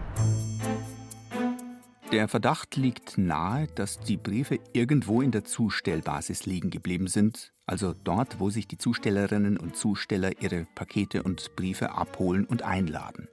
Der 2.10 2.28
Verdacht 2.28 2.76
liegt 2.76 3.16
nahe, 3.16 3.68
dass 3.68 3.98
die 3.98 4.18
Briefe 4.18 4.58
irgendwo 4.74 5.22
in 5.22 5.30
der 5.30 5.44
Zustellbasis 5.44 6.44
liegen 6.44 6.68
geblieben 6.68 7.06
sind, 7.06 7.54
also 7.64 7.94
dort, 7.94 8.38
wo 8.38 8.50
sich 8.50 8.68
die 8.68 8.76
Zustellerinnen 8.76 9.56
und 9.56 9.76
Zusteller 9.76 10.30
ihre 10.42 10.66
Pakete 10.74 11.22
und 11.22 11.56
Briefe 11.56 11.92
abholen 11.92 12.44
und 12.44 12.62
einladen. 12.62 13.28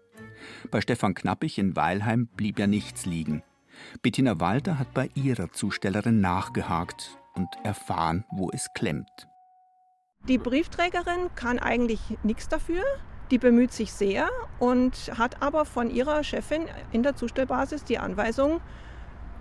Bei 0.71 0.79
Stefan 0.79 1.13
Knappig 1.13 1.57
in 1.57 1.75
Weilheim 1.75 2.27
blieb 2.27 2.57
ja 2.57 2.67
nichts 2.67 3.05
liegen. 3.05 3.43
Bettina 4.01 4.39
Walter 4.39 4.79
hat 4.79 4.93
bei 4.93 5.09
ihrer 5.15 5.51
Zustellerin 5.51 6.21
nachgehakt 6.21 7.17
und 7.35 7.47
erfahren, 7.63 8.25
wo 8.31 8.49
es 8.51 8.73
klemmt. 8.73 9.27
Die 10.27 10.37
Briefträgerin 10.37 11.29
kann 11.35 11.59
eigentlich 11.59 11.99
nichts 12.23 12.47
dafür. 12.47 12.83
Die 13.31 13.37
bemüht 13.37 13.71
sich 13.71 13.93
sehr 13.93 14.29
und 14.59 15.11
hat 15.17 15.41
aber 15.41 15.65
von 15.65 15.89
ihrer 15.89 16.23
Chefin 16.23 16.65
in 16.91 17.03
der 17.03 17.15
Zustellbasis 17.15 17.83
die 17.83 17.99
Anweisung, 17.99 18.59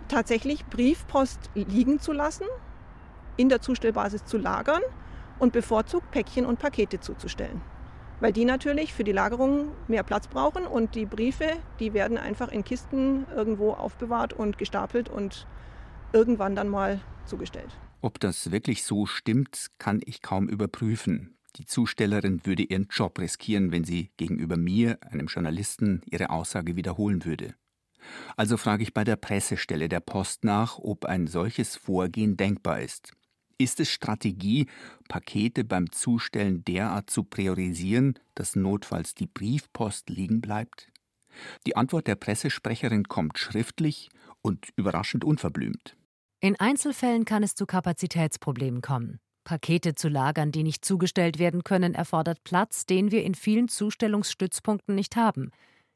tatsächlich 0.08 0.64
Briefpost 0.66 1.50
liegen 1.54 2.00
zu 2.00 2.12
lassen, 2.12 2.46
in 3.36 3.48
der 3.48 3.60
Zustellbasis 3.60 4.24
zu 4.24 4.38
lagern 4.38 4.82
und 5.38 5.52
bevorzugt 5.52 6.10
Päckchen 6.10 6.46
und 6.46 6.58
Pakete 6.58 7.00
zuzustellen. 7.00 7.60
Weil 8.20 8.32
die 8.32 8.44
natürlich 8.44 8.92
für 8.92 9.04
die 9.04 9.12
Lagerung 9.12 9.70
mehr 9.86 10.02
Platz 10.02 10.26
brauchen 10.26 10.66
und 10.66 10.94
die 10.94 11.06
Briefe, 11.06 11.52
die 11.78 11.94
werden 11.94 12.18
einfach 12.18 12.48
in 12.48 12.64
Kisten 12.64 13.26
irgendwo 13.34 13.72
aufbewahrt 13.72 14.32
und 14.32 14.58
gestapelt 14.58 15.08
und 15.08 15.46
irgendwann 16.12 16.56
dann 16.56 16.68
mal 16.68 17.00
zugestellt. 17.26 17.76
Ob 18.00 18.18
das 18.18 18.50
wirklich 18.50 18.84
so 18.84 19.06
stimmt, 19.06 19.68
kann 19.78 20.00
ich 20.04 20.22
kaum 20.22 20.48
überprüfen. 20.48 21.36
Die 21.56 21.66
Zustellerin 21.66 22.44
würde 22.44 22.62
ihren 22.62 22.88
Job 22.90 23.18
riskieren, 23.18 23.72
wenn 23.72 23.84
sie 23.84 24.10
gegenüber 24.16 24.56
mir, 24.56 24.98
einem 25.02 25.26
Journalisten, 25.26 26.02
ihre 26.06 26.30
Aussage 26.30 26.76
wiederholen 26.76 27.24
würde. 27.24 27.54
Also 28.36 28.56
frage 28.56 28.82
ich 28.82 28.94
bei 28.94 29.04
der 29.04 29.16
Pressestelle 29.16 29.88
der 29.88 30.00
Post 30.00 30.44
nach, 30.44 30.78
ob 30.78 31.04
ein 31.04 31.26
solches 31.26 31.76
Vorgehen 31.76 32.36
denkbar 32.36 32.80
ist. 32.80 33.12
Ist 33.60 33.80
es 33.80 33.90
Strategie, 33.90 34.66
Pakete 35.08 35.64
beim 35.64 35.90
Zustellen 35.90 36.64
derart 36.64 37.10
zu 37.10 37.24
priorisieren, 37.24 38.14
dass 38.36 38.54
notfalls 38.54 39.14
die 39.14 39.26
Briefpost 39.26 40.08
liegen 40.10 40.40
bleibt? 40.40 40.92
Die 41.66 41.76
Antwort 41.76 42.06
der 42.06 42.14
Pressesprecherin 42.14 43.04
kommt 43.08 43.36
schriftlich 43.36 44.10
und 44.42 44.68
überraschend 44.76 45.24
unverblümt. 45.24 45.96
In 46.40 46.58
Einzelfällen 46.60 47.24
kann 47.24 47.42
es 47.42 47.56
zu 47.56 47.66
Kapazitätsproblemen 47.66 48.80
kommen. 48.80 49.18
Pakete 49.42 49.96
zu 49.96 50.08
lagern, 50.08 50.52
die 50.52 50.62
nicht 50.62 50.84
zugestellt 50.84 51.40
werden 51.40 51.64
können, 51.64 51.94
erfordert 51.94 52.44
Platz, 52.44 52.86
den 52.86 53.10
wir 53.10 53.24
in 53.24 53.34
vielen 53.34 53.68
Zustellungsstützpunkten 53.68 54.94
nicht 54.94 55.16
haben. 55.16 55.50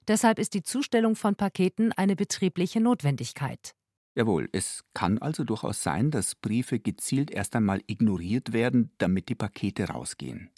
Deshalb 0.09 0.41
ist 0.41 0.55
die 0.55 0.65
Zustellung 0.65 1.15
von 1.15 1.37
Paketen 1.37 1.93
eine 1.93 2.17
betriebliche 2.17 2.81
Notwendigkeit. 2.81 3.75
Jawohl, 4.15 4.49
es 4.53 4.85
kann 4.93 5.19
also 5.19 5.43
durchaus 5.43 5.83
sein, 5.83 6.11
dass 6.11 6.35
Briefe 6.35 6.79
gezielt 6.79 7.31
erst 7.31 7.57
einmal 7.57 7.81
ignoriert 7.87 8.53
werden, 8.53 8.91
damit 8.99 9.29
die 9.29 9.35
Pakete 9.35 9.89
rausgehen. 9.89 10.51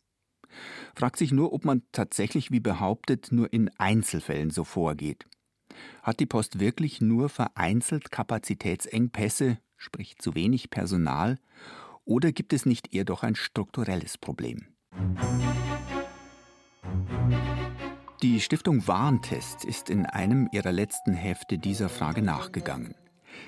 Fragt 0.95 1.17
sich 1.17 1.33
nur, 1.33 1.53
ob 1.53 1.65
man 1.65 1.83
tatsächlich, 1.93 2.51
wie 2.51 2.61
behauptet, 2.61 3.29
nur 3.31 3.53
in 3.53 3.71
Einzelfällen 3.79 4.51
so 4.51 4.65
vorgeht. 4.65 5.27
Hat 6.03 6.21
die 6.21 6.27
Post 6.27 6.61
wirklich 6.61 7.01
nur 7.01 7.29
vereinzelt 7.29 8.11
Kapazitätsengpässe, 8.11 9.59
sprich 9.77 10.19
zu 10.19 10.35
wenig 10.35 10.71
Personal, 10.71 11.39
oder 12.05 12.33
gibt 12.33 12.53
es 12.53 12.67
nicht 12.67 12.95
eher 12.95 13.05
doch 13.05 13.23
ein 13.23 13.35
strukturelles 13.35 14.19
Problem? 14.19 14.67
Die 18.23 18.41
Stiftung 18.41 18.87
Warntest 18.87 19.65
ist 19.65 19.91
in 19.91 20.07
einem 20.07 20.49
ihrer 20.53 20.73
letzten 20.73 21.15
Hefte 21.15 21.59
dieser 21.59 21.89
Frage 21.89 22.23
nachgegangen. 22.23 22.95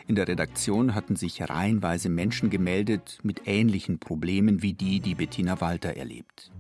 In 0.07 0.15
der 0.15 0.29
Redaktion 0.29 0.95
hatten 0.95 1.17
sich 1.17 1.43
reihenweise 1.43 2.09
Menschen 2.09 2.51
gemeldet 2.51 3.19
mit 3.23 3.43
ähnlichen 3.47 3.99
Problemen 3.99 4.63
wie 4.63 4.73
die, 4.73 5.01
die 5.01 5.15
Bettina 5.15 5.61
Walter 5.61 5.97
erlebt. 5.97 6.51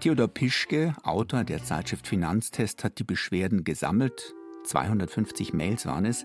Theodor 0.00 0.28
Pischke, 0.28 0.94
Autor 1.02 1.44
der 1.44 1.62
Zeitschrift 1.62 2.06
Finanztest, 2.06 2.84
hat 2.84 2.98
die 2.98 3.04
Beschwerden 3.04 3.64
gesammelt. 3.64 4.34
250 4.64 5.52
Mails 5.52 5.86
waren 5.86 6.06
es. 6.06 6.24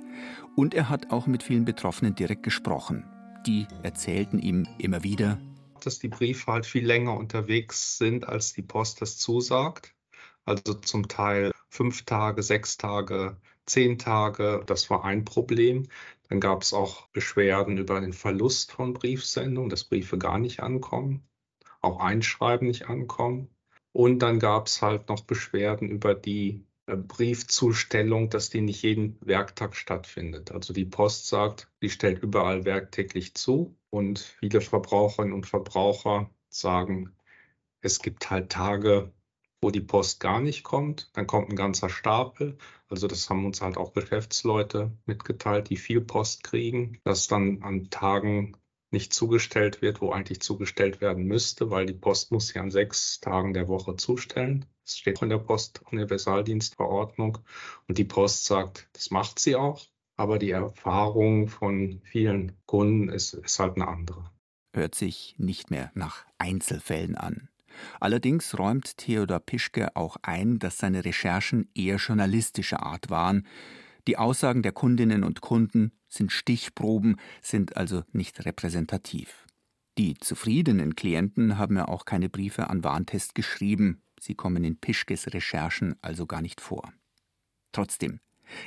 Und 0.56 0.74
er 0.74 0.90
hat 0.90 1.12
auch 1.12 1.28
mit 1.28 1.44
vielen 1.44 1.66
Betroffenen 1.66 2.16
direkt 2.16 2.44
gesprochen. 2.44 3.04
Die 3.46 3.68
erzählten 3.84 4.40
ihm 4.40 4.68
immer 4.78 5.04
wieder, 5.04 5.40
dass 5.84 6.00
die 6.00 6.08
Briefe 6.08 6.52
halt 6.52 6.66
viel 6.66 6.86
länger 6.86 7.16
unterwegs 7.16 7.98
sind, 7.98 8.28
als 8.28 8.54
die 8.54 8.62
Post 8.62 9.02
das 9.02 9.18
zusagt. 9.18 9.94
Also 10.46 10.74
zum 10.76 11.08
Teil 11.08 11.52
fünf 11.70 12.04
Tage, 12.06 12.44
sechs 12.44 12.78
Tage, 12.78 13.38
zehn 13.66 13.98
Tage. 13.98 14.64
Das 14.66 14.90
war 14.90 15.04
ein 15.06 15.26
Problem. 15.26 15.88
Dann 16.30 16.40
gab 16.40 16.62
es 16.64 16.74
auch 16.74 17.08
Beschwerden 17.10 17.78
über 17.78 18.02
den 18.02 18.14
Verlust 18.14 18.72
von 18.72 18.94
Briefsendungen, 18.94 19.70
dass 19.70 19.84
Briefe 19.84 20.18
gar 20.18 20.40
nicht 20.40 20.62
ankommen, 20.62 21.28
auch 21.82 22.00
Einschreiben 22.00 22.68
nicht 22.68 22.90
ankommen. 22.90 23.50
Und 23.92 24.20
dann 24.20 24.40
gab 24.40 24.68
es 24.68 24.82
halt 24.82 25.08
noch 25.08 25.22
Beschwerden 25.22 25.90
über 25.90 26.16
die 26.16 26.66
äh, 26.88 26.98
Briefzustellung, 26.98 28.30
dass 28.30 28.50
die 28.50 28.62
nicht 28.62 28.84
jeden 28.84 29.18
Werktag 29.22 29.76
stattfindet. 29.76 30.52
Also 30.52 30.74
die 30.74 30.86
Post 30.86 31.28
sagt, 31.28 31.72
die 31.82 31.90
stellt 31.90 32.22
überall 32.22 32.66
werktäglich 32.66 33.36
zu 33.36 33.78
und 33.90 34.20
viele 34.20 34.62
Verbraucherinnen 34.62 35.34
und 35.34 35.48
Verbraucher 35.48 36.30
sagen, 36.50 37.16
es 37.82 38.00
gibt 38.00 38.30
halt 38.30 38.52
Tage, 38.52 39.14
wo 39.66 39.72
die 39.72 39.82
Post 39.82 40.20
gar 40.20 40.42
nicht 40.42 40.64
kommt. 40.64 41.10
Dann 41.14 41.26
kommt 41.26 41.50
ein 41.50 41.56
ganzer 41.56 41.90
Stapel. 41.90 42.56
Also 42.88 43.08
das 43.08 43.32
haben 43.32 43.48
uns 43.48 43.64
halt 43.64 43.78
auch 43.78 43.94
Geschäftsleute 43.94 44.92
mitgeteilt, 45.08 45.72
die 45.72 45.78
viel 45.78 46.02
Post 46.02 46.44
kriegen, 46.44 47.00
dass 47.04 47.26
dann 47.26 47.64
an 47.64 47.90
Tagen 47.90 48.56
nicht 48.92 49.12
zugestellt 49.12 49.82
wird, 49.82 50.02
wo 50.02 50.12
eigentlich 50.12 50.42
zugestellt 50.42 51.02
werden 51.02 51.24
müsste, 51.24 51.72
weil 51.72 51.88
die 51.88 51.96
Post 51.96 52.32
muss 52.32 52.54
ja 52.54 52.62
an 52.62 52.70
sechs 52.70 53.20
Tagen 53.22 53.56
der 53.56 53.68
Woche 53.68 53.96
zustellen. 53.96 54.66
Das 54.84 55.00
steht 55.00 55.20
in 55.24 55.30
der 55.30 55.40
Postuniversaldienstverordnung. 55.40 57.40
Und 57.88 57.98
die 57.98 58.04
Post 58.04 58.46
sagt, 58.46 58.88
das 58.94 59.10
macht 59.10 59.40
sie 59.40 59.56
auch. 59.56 59.84
Aber 60.16 60.38
die 60.38 60.52
Erfahrung 60.52 61.48
von 61.48 62.02
vielen 62.04 62.52
Kunden 62.68 63.10
ist, 63.10 63.34
ist 63.34 63.58
halt 63.58 63.78
eine 63.78 63.88
andere. 63.88 64.30
Hört 64.74 64.94
sich 64.94 65.34
nicht 65.40 65.72
mehr 65.72 65.92
nach 65.96 66.24
Einzelfällen 66.38 67.16
an. 67.16 67.50
Allerdings 68.00 68.58
räumt 68.58 68.98
Theodor 68.98 69.40
Pischke 69.40 69.96
auch 69.96 70.18
ein, 70.22 70.60
dass 70.60 70.78
seine 70.78 71.06
Recherchen 71.06 71.70
eher 71.74 71.98
journalistischer 71.98 72.84
Art 72.84 73.10
waren. 73.10 73.46
Die 74.08 74.18
Aussagen 74.18 74.62
der 74.62 74.72
Kundinnen 74.72 75.24
und 75.24 75.42
Kunden 75.42 75.92
sind 76.08 76.32
Stichproben, 76.32 77.18
sind 77.42 77.78
also 77.78 78.04
nicht 78.12 78.46
repräsentativ. 78.46 79.46
Die 79.98 80.16
zufriedenen 80.16 80.96
Klienten 80.96 81.58
haben 81.58 81.78
ja 81.78 81.88
auch 81.88 82.06
keine 82.06 82.30
Briefe 82.30 82.70
an 82.70 82.84
Warntest 82.84 83.34
geschrieben, 83.34 84.02
sie 84.20 84.36
kommen 84.36 84.64
in 84.64 84.78
Pischkes 84.78 85.34
Recherchen 85.34 85.96
also 86.02 86.26
gar 86.26 86.42
nicht 86.42 86.60
vor. 86.60 86.92
Trotzdem, 87.72 88.20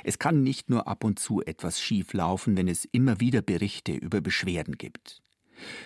es 0.03 0.19
kann 0.19 0.43
nicht 0.43 0.69
nur 0.69 0.87
ab 0.87 1.03
und 1.03 1.19
zu 1.19 1.41
etwas 1.41 1.79
schief 1.79 2.13
laufen, 2.13 2.57
wenn 2.57 2.67
es 2.67 2.85
immer 2.85 3.19
wieder 3.19 3.41
Berichte 3.41 3.93
über 3.93 4.21
Beschwerden 4.21 4.77
gibt. 4.77 5.21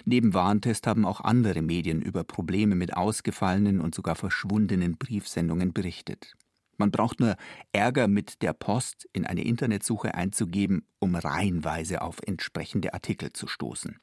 Neben 0.06 0.34
Warntest 0.34 0.88
haben 0.88 1.06
auch 1.06 1.22
andere 1.22 1.62
Medien 1.62 2.02
über 2.02 2.24
Probleme 2.24 2.76
mit 2.76 2.96
ausgefallenen 2.96 3.82
und 3.82 3.96
sogar 3.96 4.16
verschwundenen 4.16 4.98
Briefsendungen 4.98 5.74
berichtet. 5.74 6.36
Man 6.78 6.92
braucht 6.92 7.20
nur 7.20 7.36
Ärger 7.72 8.08
mit 8.08 8.42
der 8.42 8.54
Post 8.54 9.08
in 9.14 9.26
eine 9.26 9.44
Internetsuche 9.44 10.16
einzugeben, 10.16 10.86
um 11.00 11.16
reihenweise 11.16 12.02
auf 12.02 12.18
entsprechende 12.26 12.94
Artikel 12.94 13.32
zu 13.32 13.48
stoßen. 13.48 14.00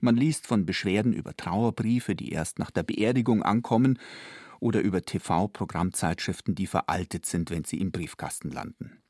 Man 0.00 0.16
liest 0.16 0.46
von 0.46 0.66
Beschwerden 0.66 1.12
über 1.12 1.36
Trauerbriefe, 1.36 2.14
die 2.14 2.30
erst 2.30 2.58
nach 2.58 2.70
der 2.70 2.82
Beerdigung 2.82 3.42
ankommen, 3.42 3.98
oder 4.60 4.80
über 4.80 5.02
TV-Programmzeitschriften, 5.02 6.54
die 6.54 6.66
veraltet 6.66 7.26
sind, 7.26 7.50
wenn 7.50 7.64
sie 7.64 7.80
im 7.80 7.92
Briefkasten 7.92 8.50
landen. 8.50 9.02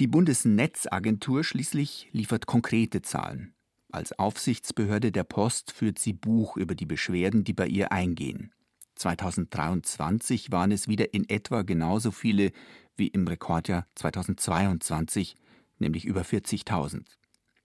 Die 0.00 0.08
Bundesnetzagentur 0.08 1.44
schließlich 1.44 2.08
liefert 2.10 2.46
konkrete 2.46 3.00
Zahlen. 3.02 3.53
Als 3.94 4.18
Aufsichtsbehörde 4.18 5.12
der 5.12 5.22
Post 5.22 5.70
führt 5.70 6.00
sie 6.00 6.14
Buch 6.14 6.56
über 6.56 6.74
die 6.74 6.84
Beschwerden, 6.84 7.44
die 7.44 7.52
bei 7.52 7.68
ihr 7.68 7.92
eingehen. 7.92 8.50
2023 8.96 10.50
waren 10.50 10.72
es 10.72 10.88
wieder 10.88 11.14
in 11.14 11.28
etwa 11.28 11.62
genauso 11.62 12.10
viele 12.10 12.50
wie 12.96 13.06
im 13.06 13.28
Rekordjahr 13.28 13.86
2022, 13.94 15.36
nämlich 15.78 16.06
über 16.06 16.22
40.000. 16.22 17.04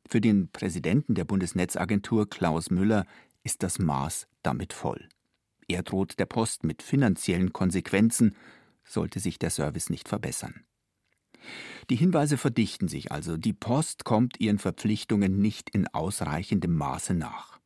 Für 0.08 0.22
den 0.22 0.52
Präsidenten 0.52 1.16
der 1.16 1.26
Bundesnetzagentur 1.26 2.30
Klaus 2.30 2.70
Müller 2.70 3.08
ist 3.42 3.64
das 3.64 3.80
Maß 3.80 4.28
damit 4.44 4.72
voll. 4.72 5.10
Er 5.68 5.82
droht 5.82 6.20
der 6.20 6.28
Post 6.28 6.64
mit 6.64 6.84
finanziellen 6.84 7.54
Konsequenzen, 7.54 8.36
sollte 8.84 9.20
sich 9.20 9.40
der 9.40 9.50
Service 9.50 9.90
nicht 9.90 10.08
verbessern. 10.08 10.64
Die 11.90 11.96
Hinweise 11.96 12.38
verdichten 12.38 12.88
sich 12.88 13.12
also, 13.12 13.38
die 13.38 13.54
Post 13.54 14.06
kommt 14.06 14.40
ihren 14.40 14.60
Verpflichtungen 14.60 15.40
nicht 15.40 15.70
in 15.70 15.88
ausreichendem 15.88 16.76
Maße 16.76 17.14
nach. 17.14 17.60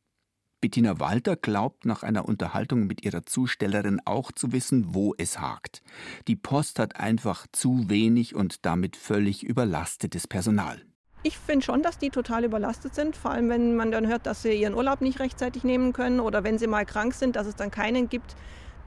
Bettina 0.64 0.98
Walter 0.98 1.36
glaubt 1.36 1.84
nach 1.84 2.02
einer 2.02 2.26
Unterhaltung 2.26 2.86
mit 2.86 3.04
ihrer 3.04 3.26
Zustellerin 3.26 4.00
auch 4.06 4.32
zu 4.32 4.52
wissen, 4.52 4.94
wo 4.94 5.14
es 5.18 5.38
hakt. 5.38 5.82
Die 6.26 6.36
Post 6.36 6.78
hat 6.78 6.96
einfach 6.96 7.46
zu 7.52 7.90
wenig 7.90 8.34
und 8.34 8.64
damit 8.64 8.96
völlig 8.96 9.42
überlastetes 9.42 10.26
Personal. 10.26 10.80
Ich 11.22 11.36
finde 11.36 11.66
schon, 11.66 11.82
dass 11.82 11.98
die 11.98 12.08
total 12.08 12.44
überlastet 12.44 12.94
sind, 12.94 13.14
vor 13.14 13.30
allem 13.30 13.50
wenn 13.50 13.76
man 13.76 13.90
dann 13.90 14.06
hört, 14.06 14.24
dass 14.24 14.40
sie 14.40 14.54
ihren 14.54 14.72
Urlaub 14.72 15.02
nicht 15.02 15.20
rechtzeitig 15.20 15.64
nehmen 15.64 15.92
können 15.92 16.18
oder 16.18 16.44
wenn 16.44 16.58
sie 16.58 16.66
mal 16.66 16.86
krank 16.86 17.12
sind, 17.12 17.36
dass 17.36 17.46
es 17.46 17.56
dann 17.56 17.70
keinen 17.70 18.08
gibt, 18.08 18.34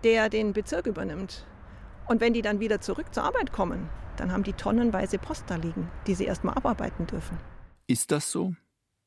der 0.04 0.30
den 0.30 0.54
Bezirk 0.54 0.88
übernimmt. 0.88 1.45
Und 2.08 2.21
wenn 2.21 2.34
die 2.34 2.41
dann 2.41 2.60
wieder 2.60 2.82
zurück 2.82 3.13
zur 3.13 3.23
Arbeit 3.23 3.52
kommen, 3.52 3.88
dann 4.19 4.32
haben 4.32 4.43
die 4.43 4.53
tonnenweise 4.53 5.17
Post 5.17 5.45
da 5.47 5.56
liegen, 5.56 5.89
die 6.08 6.15
sie 6.15 6.25
erstmal 6.25 6.56
abarbeiten 6.56 7.08
dürfen. 7.08 7.38
Ist 7.88 8.12
das 8.12 8.32
so? 8.32 8.53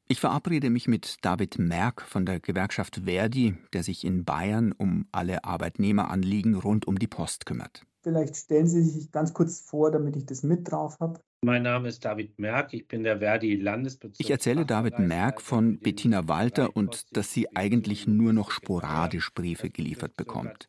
Ich 0.09 0.19
verabrede 0.19 0.71
mich 0.71 0.89
mit 0.89 1.19
David 1.23 1.59
Merck 1.59 2.03
von 2.03 2.27
der 2.27 2.41
Gewerkschaft 2.41 3.03
Verdi, 3.05 3.57
der 3.73 3.85
sich 3.85 4.05
in 4.05 4.25
Bayern 4.25 4.73
um 4.73 5.07
alle 5.13 5.45
Arbeitnehmeranliegen 5.45 6.57
rund 6.57 6.89
um 6.89 6.99
die 6.99 7.07
Post 7.07 7.47
kümmert. 7.47 7.87
Vielleicht 8.03 8.35
stellen 8.37 8.67
Sie 8.67 8.83
sich 8.83 9.13
ganz 9.13 9.35
kurz 9.35 9.61
vor, 9.61 9.91
damit 9.91 10.17
ich 10.17 10.27
das 10.27 10.43
mit 10.43 10.71
drauf 10.71 10.99
habe. 11.01 11.21
Mein 11.43 11.63
Name 11.63 11.89
ist 11.89 12.05
David 12.05 12.39
Merck, 12.39 12.75
ich 12.75 12.89
bin 12.89 13.03
der 13.03 13.19
Verdi 13.19 13.57
Landesbezirk. 13.57 14.21
Ich 14.21 14.31
erzähle 14.31 14.67
David 14.67 14.99
Merck 14.99 15.41
von 15.41 15.79
Bettina 15.79 16.27
Walter 16.27 16.75
und 16.77 17.17
dass 17.17 17.33
sie 17.33 17.55
eigentlich 17.55 18.07
nur 18.07 18.33
noch 18.33 18.51
sporadisch 18.51 19.33
Briefe 19.33 19.71
geliefert 19.71 20.17
bekommt. 20.17 20.67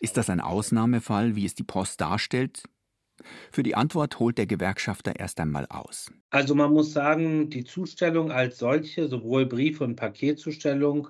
Ist 0.00 0.16
das 0.16 0.28
ein 0.28 0.40
Ausnahmefall, 0.40 1.36
wie 1.36 1.46
es 1.46 1.54
die 1.54 1.62
Post 1.62 2.00
darstellt? 2.00 2.64
Für 3.50 3.62
die 3.62 3.74
Antwort 3.74 4.18
holt 4.18 4.38
der 4.38 4.46
Gewerkschafter 4.46 5.18
erst 5.18 5.40
einmal 5.40 5.66
aus. 5.68 6.10
Also 6.30 6.54
man 6.54 6.72
muss 6.72 6.92
sagen, 6.92 7.50
die 7.50 7.64
Zustellung 7.64 8.30
als 8.30 8.58
solche, 8.58 9.08
sowohl 9.08 9.46
Brief- 9.46 9.80
und 9.80 9.96
Paketzustellung, 9.96 11.08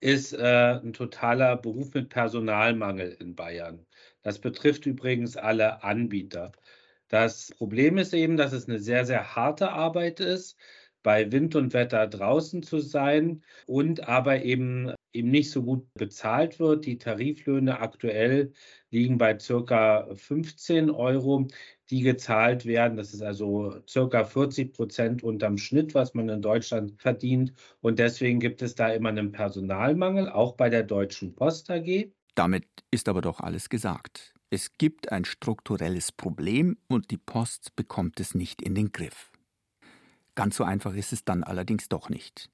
ist 0.00 0.32
äh, 0.32 0.80
ein 0.82 0.92
totaler 0.92 1.56
Beruf 1.56 1.92
mit 1.94 2.08
Personalmangel 2.08 3.16
in 3.20 3.34
Bayern. 3.34 3.86
Das 4.22 4.38
betrifft 4.38 4.86
übrigens 4.86 5.36
alle 5.36 5.82
Anbieter. 5.82 6.52
Das 7.08 7.52
Problem 7.56 7.98
ist 7.98 8.12
eben, 8.14 8.36
dass 8.36 8.52
es 8.52 8.68
eine 8.68 8.78
sehr, 8.78 9.04
sehr 9.06 9.34
harte 9.34 9.70
Arbeit 9.70 10.20
ist, 10.20 10.56
bei 11.08 11.32
Wind 11.32 11.56
und 11.56 11.72
Wetter 11.72 12.06
draußen 12.06 12.62
zu 12.62 12.80
sein 12.80 13.42
und 13.64 14.06
aber 14.06 14.42
eben, 14.42 14.92
eben 15.14 15.30
nicht 15.30 15.50
so 15.50 15.62
gut 15.62 15.86
bezahlt 15.94 16.60
wird. 16.60 16.84
Die 16.84 16.98
Tariflöhne 16.98 17.80
aktuell 17.80 18.52
liegen 18.90 19.16
bei 19.16 19.38
circa 19.38 20.06
15 20.14 20.90
Euro, 20.90 21.48
die 21.88 22.02
gezahlt 22.02 22.66
werden. 22.66 22.98
Das 22.98 23.14
ist 23.14 23.22
also 23.22 23.80
circa 23.88 24.22
40 24.22 24.74
Prozent 24.74 25.22
unterm 25.22 25.56
Schnitt, 25.56 25.94
was 25.94 26.12
man 26.12 26.28
in 26.28 26.42
Deutschland 26.42 27.00
verdient. 27.00 27.54
Und 27.80 27.98
deswegen 27.98 28.38
gibt 28.38 28.60
es 28.60 28.74
da 28.74 28.92
immer 28.92 29.08
einen 29.08 29.32
Personalmangel, 29.32 30.28
auch 30.28 30.56
bei 30.56 30.68
der 30.68 30.82
Deutschen 30.82 31.34
Post 31.34 31.70
AG. 31.70 32.12
Damit 32.34 32.66
ist 32.90 33.08
aber 33.08 33.22
doch 33.22 33.40
alles 33.40 33.70
gesagt. 33.70 34.34
Es 34.50 34.76
gibt 34.76 35.10
ein 35.10 35.24
strukturelles 35.24 36.12
Problem 36.12 36.76
und 36.86 37.10
die 37.10 37.16
Post 37.16 37.74
bekommt 37.76 38.20
es 38.20 38.34
nicht 38.34 38.60
in 38.60 38.74
den 38.74 38.92
Griff. 38.92 39.32
Ganz 40.38 40.54
so 40.54 40.62
einfach 40.62 40.94
ist 40.94 41.12
es 41.12 41.24
dann 41.24 41.42
allerdings 41.42 41.88
doch 41.88 42.10
nicht. 42.10 42.48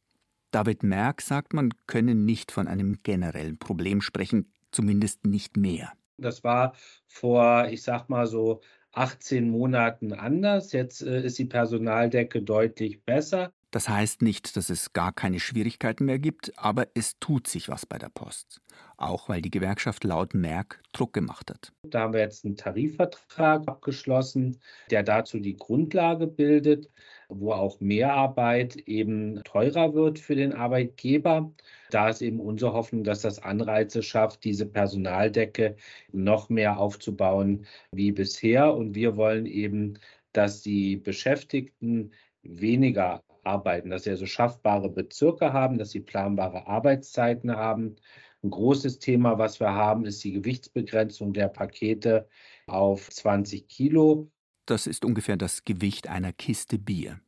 David 0.52 0.82
Merck 0.82 1.20
sagt, 1.20 1.52
man 1.52 1.74
könne 1.86 2.14
nicht 2.14 2.50
von 2.50 2.66
einem 2.66 3.02
generellen 3.02 3.58
Problem 3.58 4.00
sprechen, 4.00 4.50
zumindest 4.70 5.26
nicht 5.26 5.58
mehr. 5.58 5.92
Das 6.16 6.42
war 6.42 6.72
vor, 7.06 7.68
ich 7.68 7.82
sag 7.82 8.08
mal 8.08 8.26
so 8.26 8.62
18 8.92 9.50
Monaten 9.50 10.14
anders. 10.14 10.72
Jetzt 10.72 11.02
äh, 11.02 11.26
ist 11.26 11.38
die 11.38 11.44
Personaldecke 11.44 12.40
deutlich 12.40 13.04
besser. 13.04 13.52
Das 13.74 13.88
heißt 13.88 14.22
nicht, 14.22 14.56
dass 14.56 14.70
es 14.70 14.92
gar 14.92 15.12
keine 15.12 15.40
Schwierigkeiten 15.40 16.04
mehr 16.04 16.20
gibt, 16.20 16.52
aber 16.56 16.86
es 16.94 17.18
tut 17.18 17.48
sich 17.48 17.68
was 17.68 17.86
bei 17.86 17.98
der 17.98 18.08
Post. 18.08 18.60
Auch 18.96 19.28
weil 19.28 19.42
die 19.42 19.50
Gewerkschaft 19.50 20.04
laut 20.04 20.32
Merck 20.32 20.80
Druck 20.92 21.12
gemacht 21.12 21.50
hat. 21.50 21.72
Da 21.82 22.02
haben 22.02 22.12
wir 22.12 22.20
jetzt 22.20 22.44
einen 22.44 22.56
Tarifvertrag 22.56 23.66
abgeschlossen, 23.66 24.60
der 24.92 25.02
dazu 25.02 25.40
die 25.40 25.56
Grundlage 25.56 26.28
bildet, 26.28 26.88
wo 27.28 27.50
auch 27.50 27.80
Mehrarbeit 27.80 28.76
eben 28.76 29.42
teurer 29.42 29.92
wird 29.92 30.20
für 30.20 30.36
den 30.36 30.52
Arbeitgeber. 30.52 31.52
Da 31.90 32.10
ist 32.10 32.22
eben 32.22 32.38
unsere 32.38 32.74
Hoffnung, 32.74 33.02
dass 33.02 33.22
das 33.22 33.40
Anreize 33.40 34.04
schafft, 34.04 34.44
diese 34.44 34.66
Personaldecke 34.66 35.74
noch 36.12 36.48
mehr 36.48 36.78
aufzubauen 36.78 37.66
wie 37.90 38.12
bisher. 38.12 38.72
Und 38.72 38.94
wir 38.94 39.16
wollen 39.16 39.46
eben, 39.46 39.98
dass 40.30 40.62
die 40.62 40.94
Beschäftigten 40.94 42.12
weniger 42.44 43.24
arbeiten, 43.46 43.90
dass 43.90 44.04
sie 44.04 44.10
also 44.10 44.26
schaffbare 44.26 44.88
Bezirke 44.88 45.52
haben, 45.52 45.78
dass 45.78 45.90
sie 45.90 46.00
planbare 46.00 46.66
Arbeitszeiten 46.66 47.54
haben. 47.56 47.96
Ein 48.42 48.50
großes 48.50 48.98
Thema, 48.98 49.38
was 49.38 49.60
wir 49.60 49.72
haben, 49.72 50.04
ist 50.04 50.22
die 50.22 50.32
Gewichtsbegrenzung 50.32 51.32
der 51.32 51.48
Pakete 51.48 52.28
auf 52.66 53.10
20 53.10 53.68
Kilo. 53.68 54.30
Das 54.66 54.86
ist 54.86 55.04
ungefähr 55.04 55.36
das 55.36 55.64
Gewicht 55.64 56.08
einer 56.08 56.32
Kiste 56.32 56.78
Bier. 56.78 57.20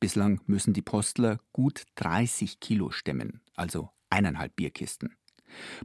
Bislang 0.00 0.40
müssen 0.46 0.72
die 0.72 0.82
Postler 0.82 1.38
gut 1.52 1.84
30 1.96 2.60
Kilo 2.60 2.90
stemmen, 2.90 3.40
also 3.54 3.90
eineinhalb 4.10 4.54
Bierkisten. 4.56 5.16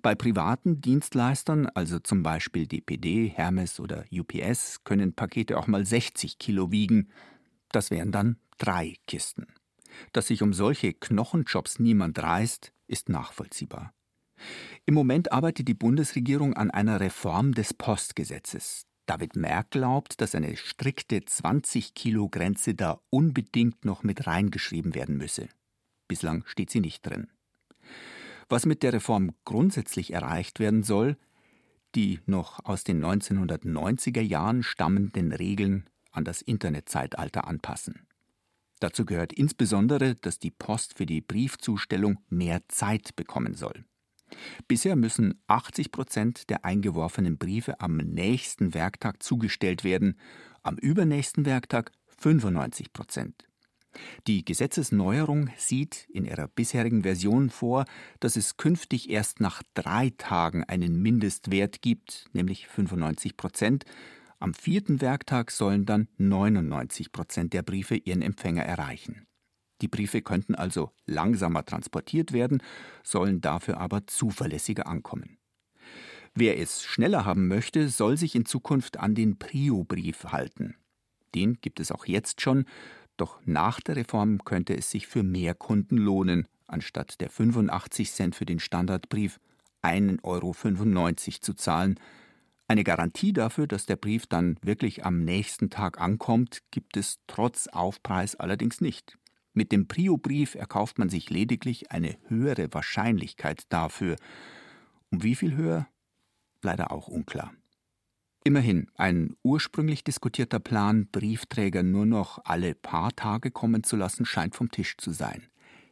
Bei 0.02 0.16
privaten 0.16 0.82
Dienstleistern, 0.82 1.68
also 1.68 2.00
zum 2.00 2.24
Beispiel 2.24 2.68
DPD, 2.68 3.28
Hermes 3.28 3.80
oder 3.80 4.06
UPS, 4.12 4.84
können 4.84 5.14
Pakete 5.14 5.58
auch 5.58 5.68
mal 5.68 5.86
60 5.86 6.40
Kilo 6.40 6.72
wiegen. 6.72 7.10
Das 7.72 7.92
wären 7.92 8.12
dann 8.12 8.38
drei 8.58 8.96
Kisten. 9.08 9.48
Dass 10.14 10.28
sich 10.28 10.42
um 10.42 10.54
solche 10.54 10.94
Knochenjobs 10.94 11.80
niemand 11.80 12.20
reißt, 12.20 12.72
ist 12.88 13.10
nachvollziehbar. 13.10 13.94
Im 14.86 14.94
Moment 14.94 15.32
arbeitet 15.32 15.68
die 15.68 15.74
Bundesregierung 15.74 16.56
an 16.56 16.72
einer 16.72 17.00
Reform 17.00 17.54
des 17.54 17.74
Postgesetzes. 17.74 18.88
David 19.06 19.36
Merck 19.36 19.72
glaubt, 19.72 20.22
dass 20.22 20.36
eine 20.36 20.56
strikte 20.56 21.18
20-Kilo-Grenze 21.20 22.76
da 22.76 23.02
unbedingt 23.10 23.84
noch 23.86 24.04
mit 24.04 24.28
reingeschrieben 24.28 24.96
werden 24.96 25.18
müsse. 25.18 25.50
Bislang 26.08 26.44
steht 26.46 26.70
sie 26.70 26.80
nicht 26.80 27.06
drin. 27.06 27.28
Was 28.50 28.66
mit 28.66 28.84
der 28.84 28.94
Reform 28.94 29.32
grundsätzlich 29.46 30.14
erreicht 30.14 30.60
werden 30.60 30.84
soll, 30.84 31.18
die 31.96 32.20
noch 32.26 32.64
aus 32.66 32.84
den 32.84 33.04
1990er 33.04 34.22
Jahren 34.22 34.64
stammenden 34.64 35.32
Regeln 35.32 35.90
an 36.12 36.24
das 36.24 36.42
Internetzeitalter 36.42 37.48
anpassen. 37.48 38.08
Dazu 38.82 39.06
gehört 39.06 39.32
insbesondere, 39.32 40.16
dass 40.16 40.40
die 40.40 40.50
Post 40.50 40.98
für 40.98 41.06
die 41.06 41.22
Briefzustellung 41.22 42.18
mehr 42.30 42.62
Zeit 42.68 43.16
bekommen 43.16 43.54
soll. 43.54 43.86
Bisher 44.68 44.96
müssen 44.96 45.40
80 45.48 45.92
Prozent 45.92 46.50
der 46.50 46.66
eingeworfenen 46.66 47.38
Briefe 47.38 47.80
am 47.80 47.98
nächsten 47.98 48.74
Werktag 48.74 49.22
zugestellt 49.22 49.84
werden, 49.84 50.18
am 50.64 50.78
übernächsten 50.78 51.46
Werktag 51.46 51.92
95 52.18 52.92
Prozent. 52.92 53.48
Die 54.26 54.46
Gesetzesneuerung 54.46 55.50
sieht 55.58 56.08
in 56.12 56.26
ihrer 56.26 56.48
bisherigen 56.48 57.04
Version 57.04 57.50
vor, 57.50 57.86
dass 58.20 58.36
es 58.36 58.58
künftig 58.58 59.10
erst 59.10 59.42
nach 59.42 59.62
drei 59.74 60.12
Tagen 60.18 60.64
einen 60.64 61.02
Mindestwert 61.02 61.82
gibt, 61.82 62.30
nämlich 62.34 62.68
95 62.68 63.38
Prozent, 63.38 63.86
am 64.42 64.54
vierten 64.54 65.02
Werktag 65.02 65.52
sollen 65.52 65.86
dann 65.86 66.08
99 66.18 67.12
Prozent 67.12 67.54
der 67.54 67.62
Briefe 67.62 67.96
ihren 67.96 68.22
Empfänger 68.22 68.64
erreichen. 68.64 69.28
Die 69.82 69.88
Briefe 69.88 70.22
könnten 70.22 70.56
also 70.56 70.92
langsamer 71.06 71.66
transportiert 71.66 72.34
werden, 72.34 72.62
sollen 73.04 73.42
dafür 73.42 73.80
aber 73.80 74.06
zuverlässiger 74.08 74.88
ankommen. 74.88 75.38
Wer 76.34 76.60
es 76.60 76.84
schneller 76.84 77.26
haben 77.26 77.48
möchte, 77.48 77.90
soll 77.90 78.18
sich 78.18 78.36
in 78.36 78.46
Zukunft 78.46 78.98
an 78.98 79.16
den 79.16 79.38
Prio-Brief 79.38 80.26
halten. 80.26 80.76
Den 81.36 81.60
gibt 81.62 81.80
es 81.80 81.92
auch 81.92 82.06
jetzt 82.06 82.42
schon, 82.42 82.66
doch 83.18 83.40
nach 83.46 83.82
der 83.82 83.98
Reform 83.98 84.44
könnte 84.44 84.76
es 84.76 84.90
sich 84.90 85.08
für 85.08 85.24
mehr 85.24 85.54
Kunden 85.54 85.98
lohnen, 85.98 86.48
anstatt 86.68 87.20
der 87.20 87.30
85 87.30 88.12
Cent 88.12 88.36
für 88.36 88.46
den 88.46 88.60
Standardbrief 88.60 89.40
1,95 89.84 90.24
Euro 90.24 90.54
zu 91.42 91.54
zahlen, 91.54 92.00
eine 92.72 92.86
Garantie 92.86 93.34
dafür, 93.34 93.68
dass 93.68 93.86
der 93.86 93.98
Brief 93.98 94.28
dann 94.28 94.56
wirklich 94.62 95.06
am 95.06 95.26
nächsten 95.26 95.70
Tag 95.70 96.00
ankommt, 96.00 96.60
gibt 96.72 96.96
es 96.96 97.20
trotz 97.28 97.68
Aufpreis 97.68 98.38
allerdings 98.38 98.80
nicht. 98.80 99.18
Mit 99.54 99.74
dem 99.74 99.90
Prio-Brief 99.90 100.56
erkauft 100.56 100.98
man 100.98 101.10
sich 101.10 101.30
lediglich 101.30 101.92
eine 101.92 102.18
höhere 102.30 102.74
Wahrscheinlichkeit 102.74 103.66
dafür. 103.68 104.16
Um 105.10 105.22
wie 105.22 105.36
viel 105.36 105.58
höher? 105.58 105.90
Leider 106.62 106.94
auch 106.94 107.10
unklar. 107.10 107.54
Immerhin, 108.46 108.90
ein 108.96 109.36
ursprünglich 109.44 110.06
diskutierter 110.06 110.60
Plan, 110.60 111.08
Briefträger 111.12 111.84
nur 111.84 112.06
noch 112.06 112.40
alle 112.46 112.74
paar 112.74 113.14
Tage 113.18 113.52
kommen 113.52 113.84
zu 113.84 113.98
lassen, 113.98 114.24
scheint 114.24 114.56
vom 114.56 114.72
Tisch 114.72 114.96
zu 114.96 115.12
sein. 115.12 115.46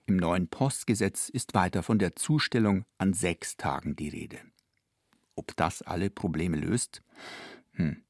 Im 0.06 0.15
neuen 0.15 0.48
Postgesetz 0.48 1.28
ist 1.28 1.54
weiter 1.54 1.84
von 1.84 2.00
der 2.00 2.15
Zustellung 2.15 2.86
an 2.98 3.13
sechs 3.13 3.58
Tagen 3.58 3.98
die 3.98 4.08
Rede. 4.08 4.39
Ob 5.39 5.56
das 5.56 5.82
alle 5.82 6.10
Probleme 6.10 6.58
löst? 6.58 7.02
Hm. 7.71 8.04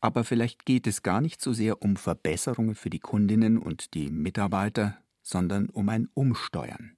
Aber 0.00 0.22
vielleicht 0.22 0.64
geht 0.64 0.86
es 0.86 1.02
gar 1.02 1.20
nicht 1.20 1.42
so 1.42 1.52
sehr 1.52 1.82
um 1.82 1.96
Verbesserungen 1.96 2.76
für 2.76 2.90
die 2.90 3.00
Kundinnen 3.00 3.58
und 3.58 3.92
die 3.94 4.08
Mitarbeiter, 4.08 4.96
sondern 5.20 5.68
um 5.68 5.88
ein 5.88 6.08
Umsteuern. 6.14 6.96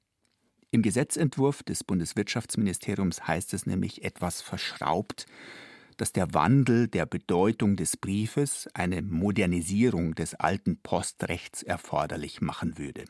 Im 0.70 0.82
Gesetzentwurf 0.82 1.62
des 1.62 1.85
Bundeswirtschaftsministeriums 1.85 3.26
heißt 3.26 3.54
es 3.54 3.64
nämlich 3.64 4.04
etwas 4.04 4.42
verschraubt, 4.42 5.24
dass 5.96 6.12
der 6.12 6.35
Wandel 6.35 6.87
der 6.88 7.06
Bedeutung 7.06 7.76
des 7.76 7.96
Briefes 7.96 8.68
eine 8.74 9.00
Modernisierung 9.00 10.14
des 10.14 10.35
alten 10.35 10.82
Postrechts 10.82 11.62
erforderlich 11.62 12.42
machen 12.42 12.76
würde. 12.76 13.06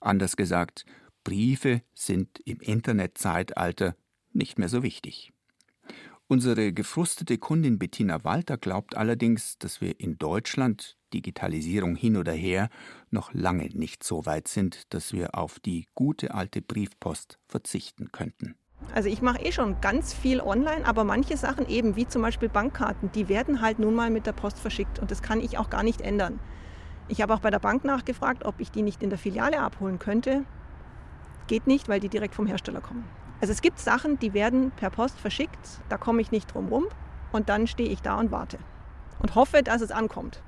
Anders 0.00 0.36
gesagt, 0.36 0.84
Briefe 1.24 1.80
sind 1.94 2.38
im 2.44 2.60
Internetzeitalter 2.60 3.96
nicht 4.34 4.58
mehr 4.58 4.68
so 4.68 4.82
wichtig. 4.82 5.32
Unsere 6.28 6.72
gefrustete 6.72 7.38
Kundin 7.38 7.78
Bettina 7.78 8.24
Walter 8.24 8.58
glaubt 8.58 8.96
allerdings, 8.96 9.58
dass 9.58 9.80
wir 9.80 10.00
in 10.00 10.18
Deutschland, 10.18 10.96
Digitalisierung 11.14 11.94
hin 11.94 12.16
oder 12.16 12.32
her, 12.32 12.68
noch 13.10 13.32
lange 13.32 13.68
nicht 13.68 14.02
so 14.02 14.26
weit 14.26 14.48
sind, 14.48 14.92
dass 14.92 15.12
wir 15.12 15.36
auf 15.36 15.60
die 15.60 15.86
gute 15.94 16.34
alte 16.34 16.62
Briefpost 16.62 17.38
verzichten 17.46 18.10
könnten. 18.10 18.56
Also 18.92 19.08
ich 19.08 19.22
mache 19.22 19.40
eh 19.40 19.52
schon 19.52 19.80
ganz 19.80 20.12
viel 20.12 20.40
online, 20.40 20.84
aber 20.84 21.04
manche 21.04 21.36
Sachen 21.36 21.68
eben, 21.68 21.94
wie 21.94 22.08
zum 22.08 22.22
Beispiel 22.22 22.48
Bankkarten, 22.48 23.12
die 23.12 23.28
werden 23.28 23.60
halt 23.60 23.78
nun 23.78 23.94
mal 23.94 24.10
mit 24.10 24.26
der 24.26 24.32
Post 24.32 24.58
verschickt 24.58 24.98
und 24.98 25.12
das 25.12 25.22
kann 25.22 25.40
ich 25.40 25.58
auch 25.58 25.70
gar 25.70 25.84
nicht 25.84 26.00
ändern. 26.00 26.40
Ich 27.06 27.22
habe 27.22 27.34
auch 27.34 27.40
bei 27.40 27.50
der 27.50 27.60
Bank 27.60 27.84
nachgefragt, 27.84 28.44
ob 28.44 28.58
ich 28.58 28.72
die 28.72 28.82
nicht 28.82 29.00
in 29.00 29.10
der 29.10 29.18
Filiale 29.18 29.60
abholen 29.60 30.00
könnte. 30.00 30.44
Geht 31.46 31.68
nicht, 31.68 31.88
weil 31.88 32.00
die 32.00 32.08
direkt 32.08 32.34
vom 32.34 32.48
Hersteller 32.48 32.80
kommen. 32.80 33.04
Also 33.40 33.52
es 33.52 33.60
gibt 33.60 33.78
Sachen, 33.78 34.18
die 34.18 34.32
werden 34.32 34.70
per 34.70 34.90
Post 34.90 35.18
verschickt, 35.18 35.80
da 35.88 35.98
komme 35.98 36.22
ich 36.22 36.30
nicht 36.30 36.54
drum 36.54 36.68
rum 36.68 36.86
und 37.32 37.48
dann 37.48 37.66
stehe 37.66 37.88
ich 37.88 38.02
da 38.02 38.18
und 38.18 38.30
warte 38.30 38.58
und 39.18 39.34
hoffe, 39.34 39.62
dass 39.62 39.82
es 39.82 39.90
ankommt. 39.90 40.42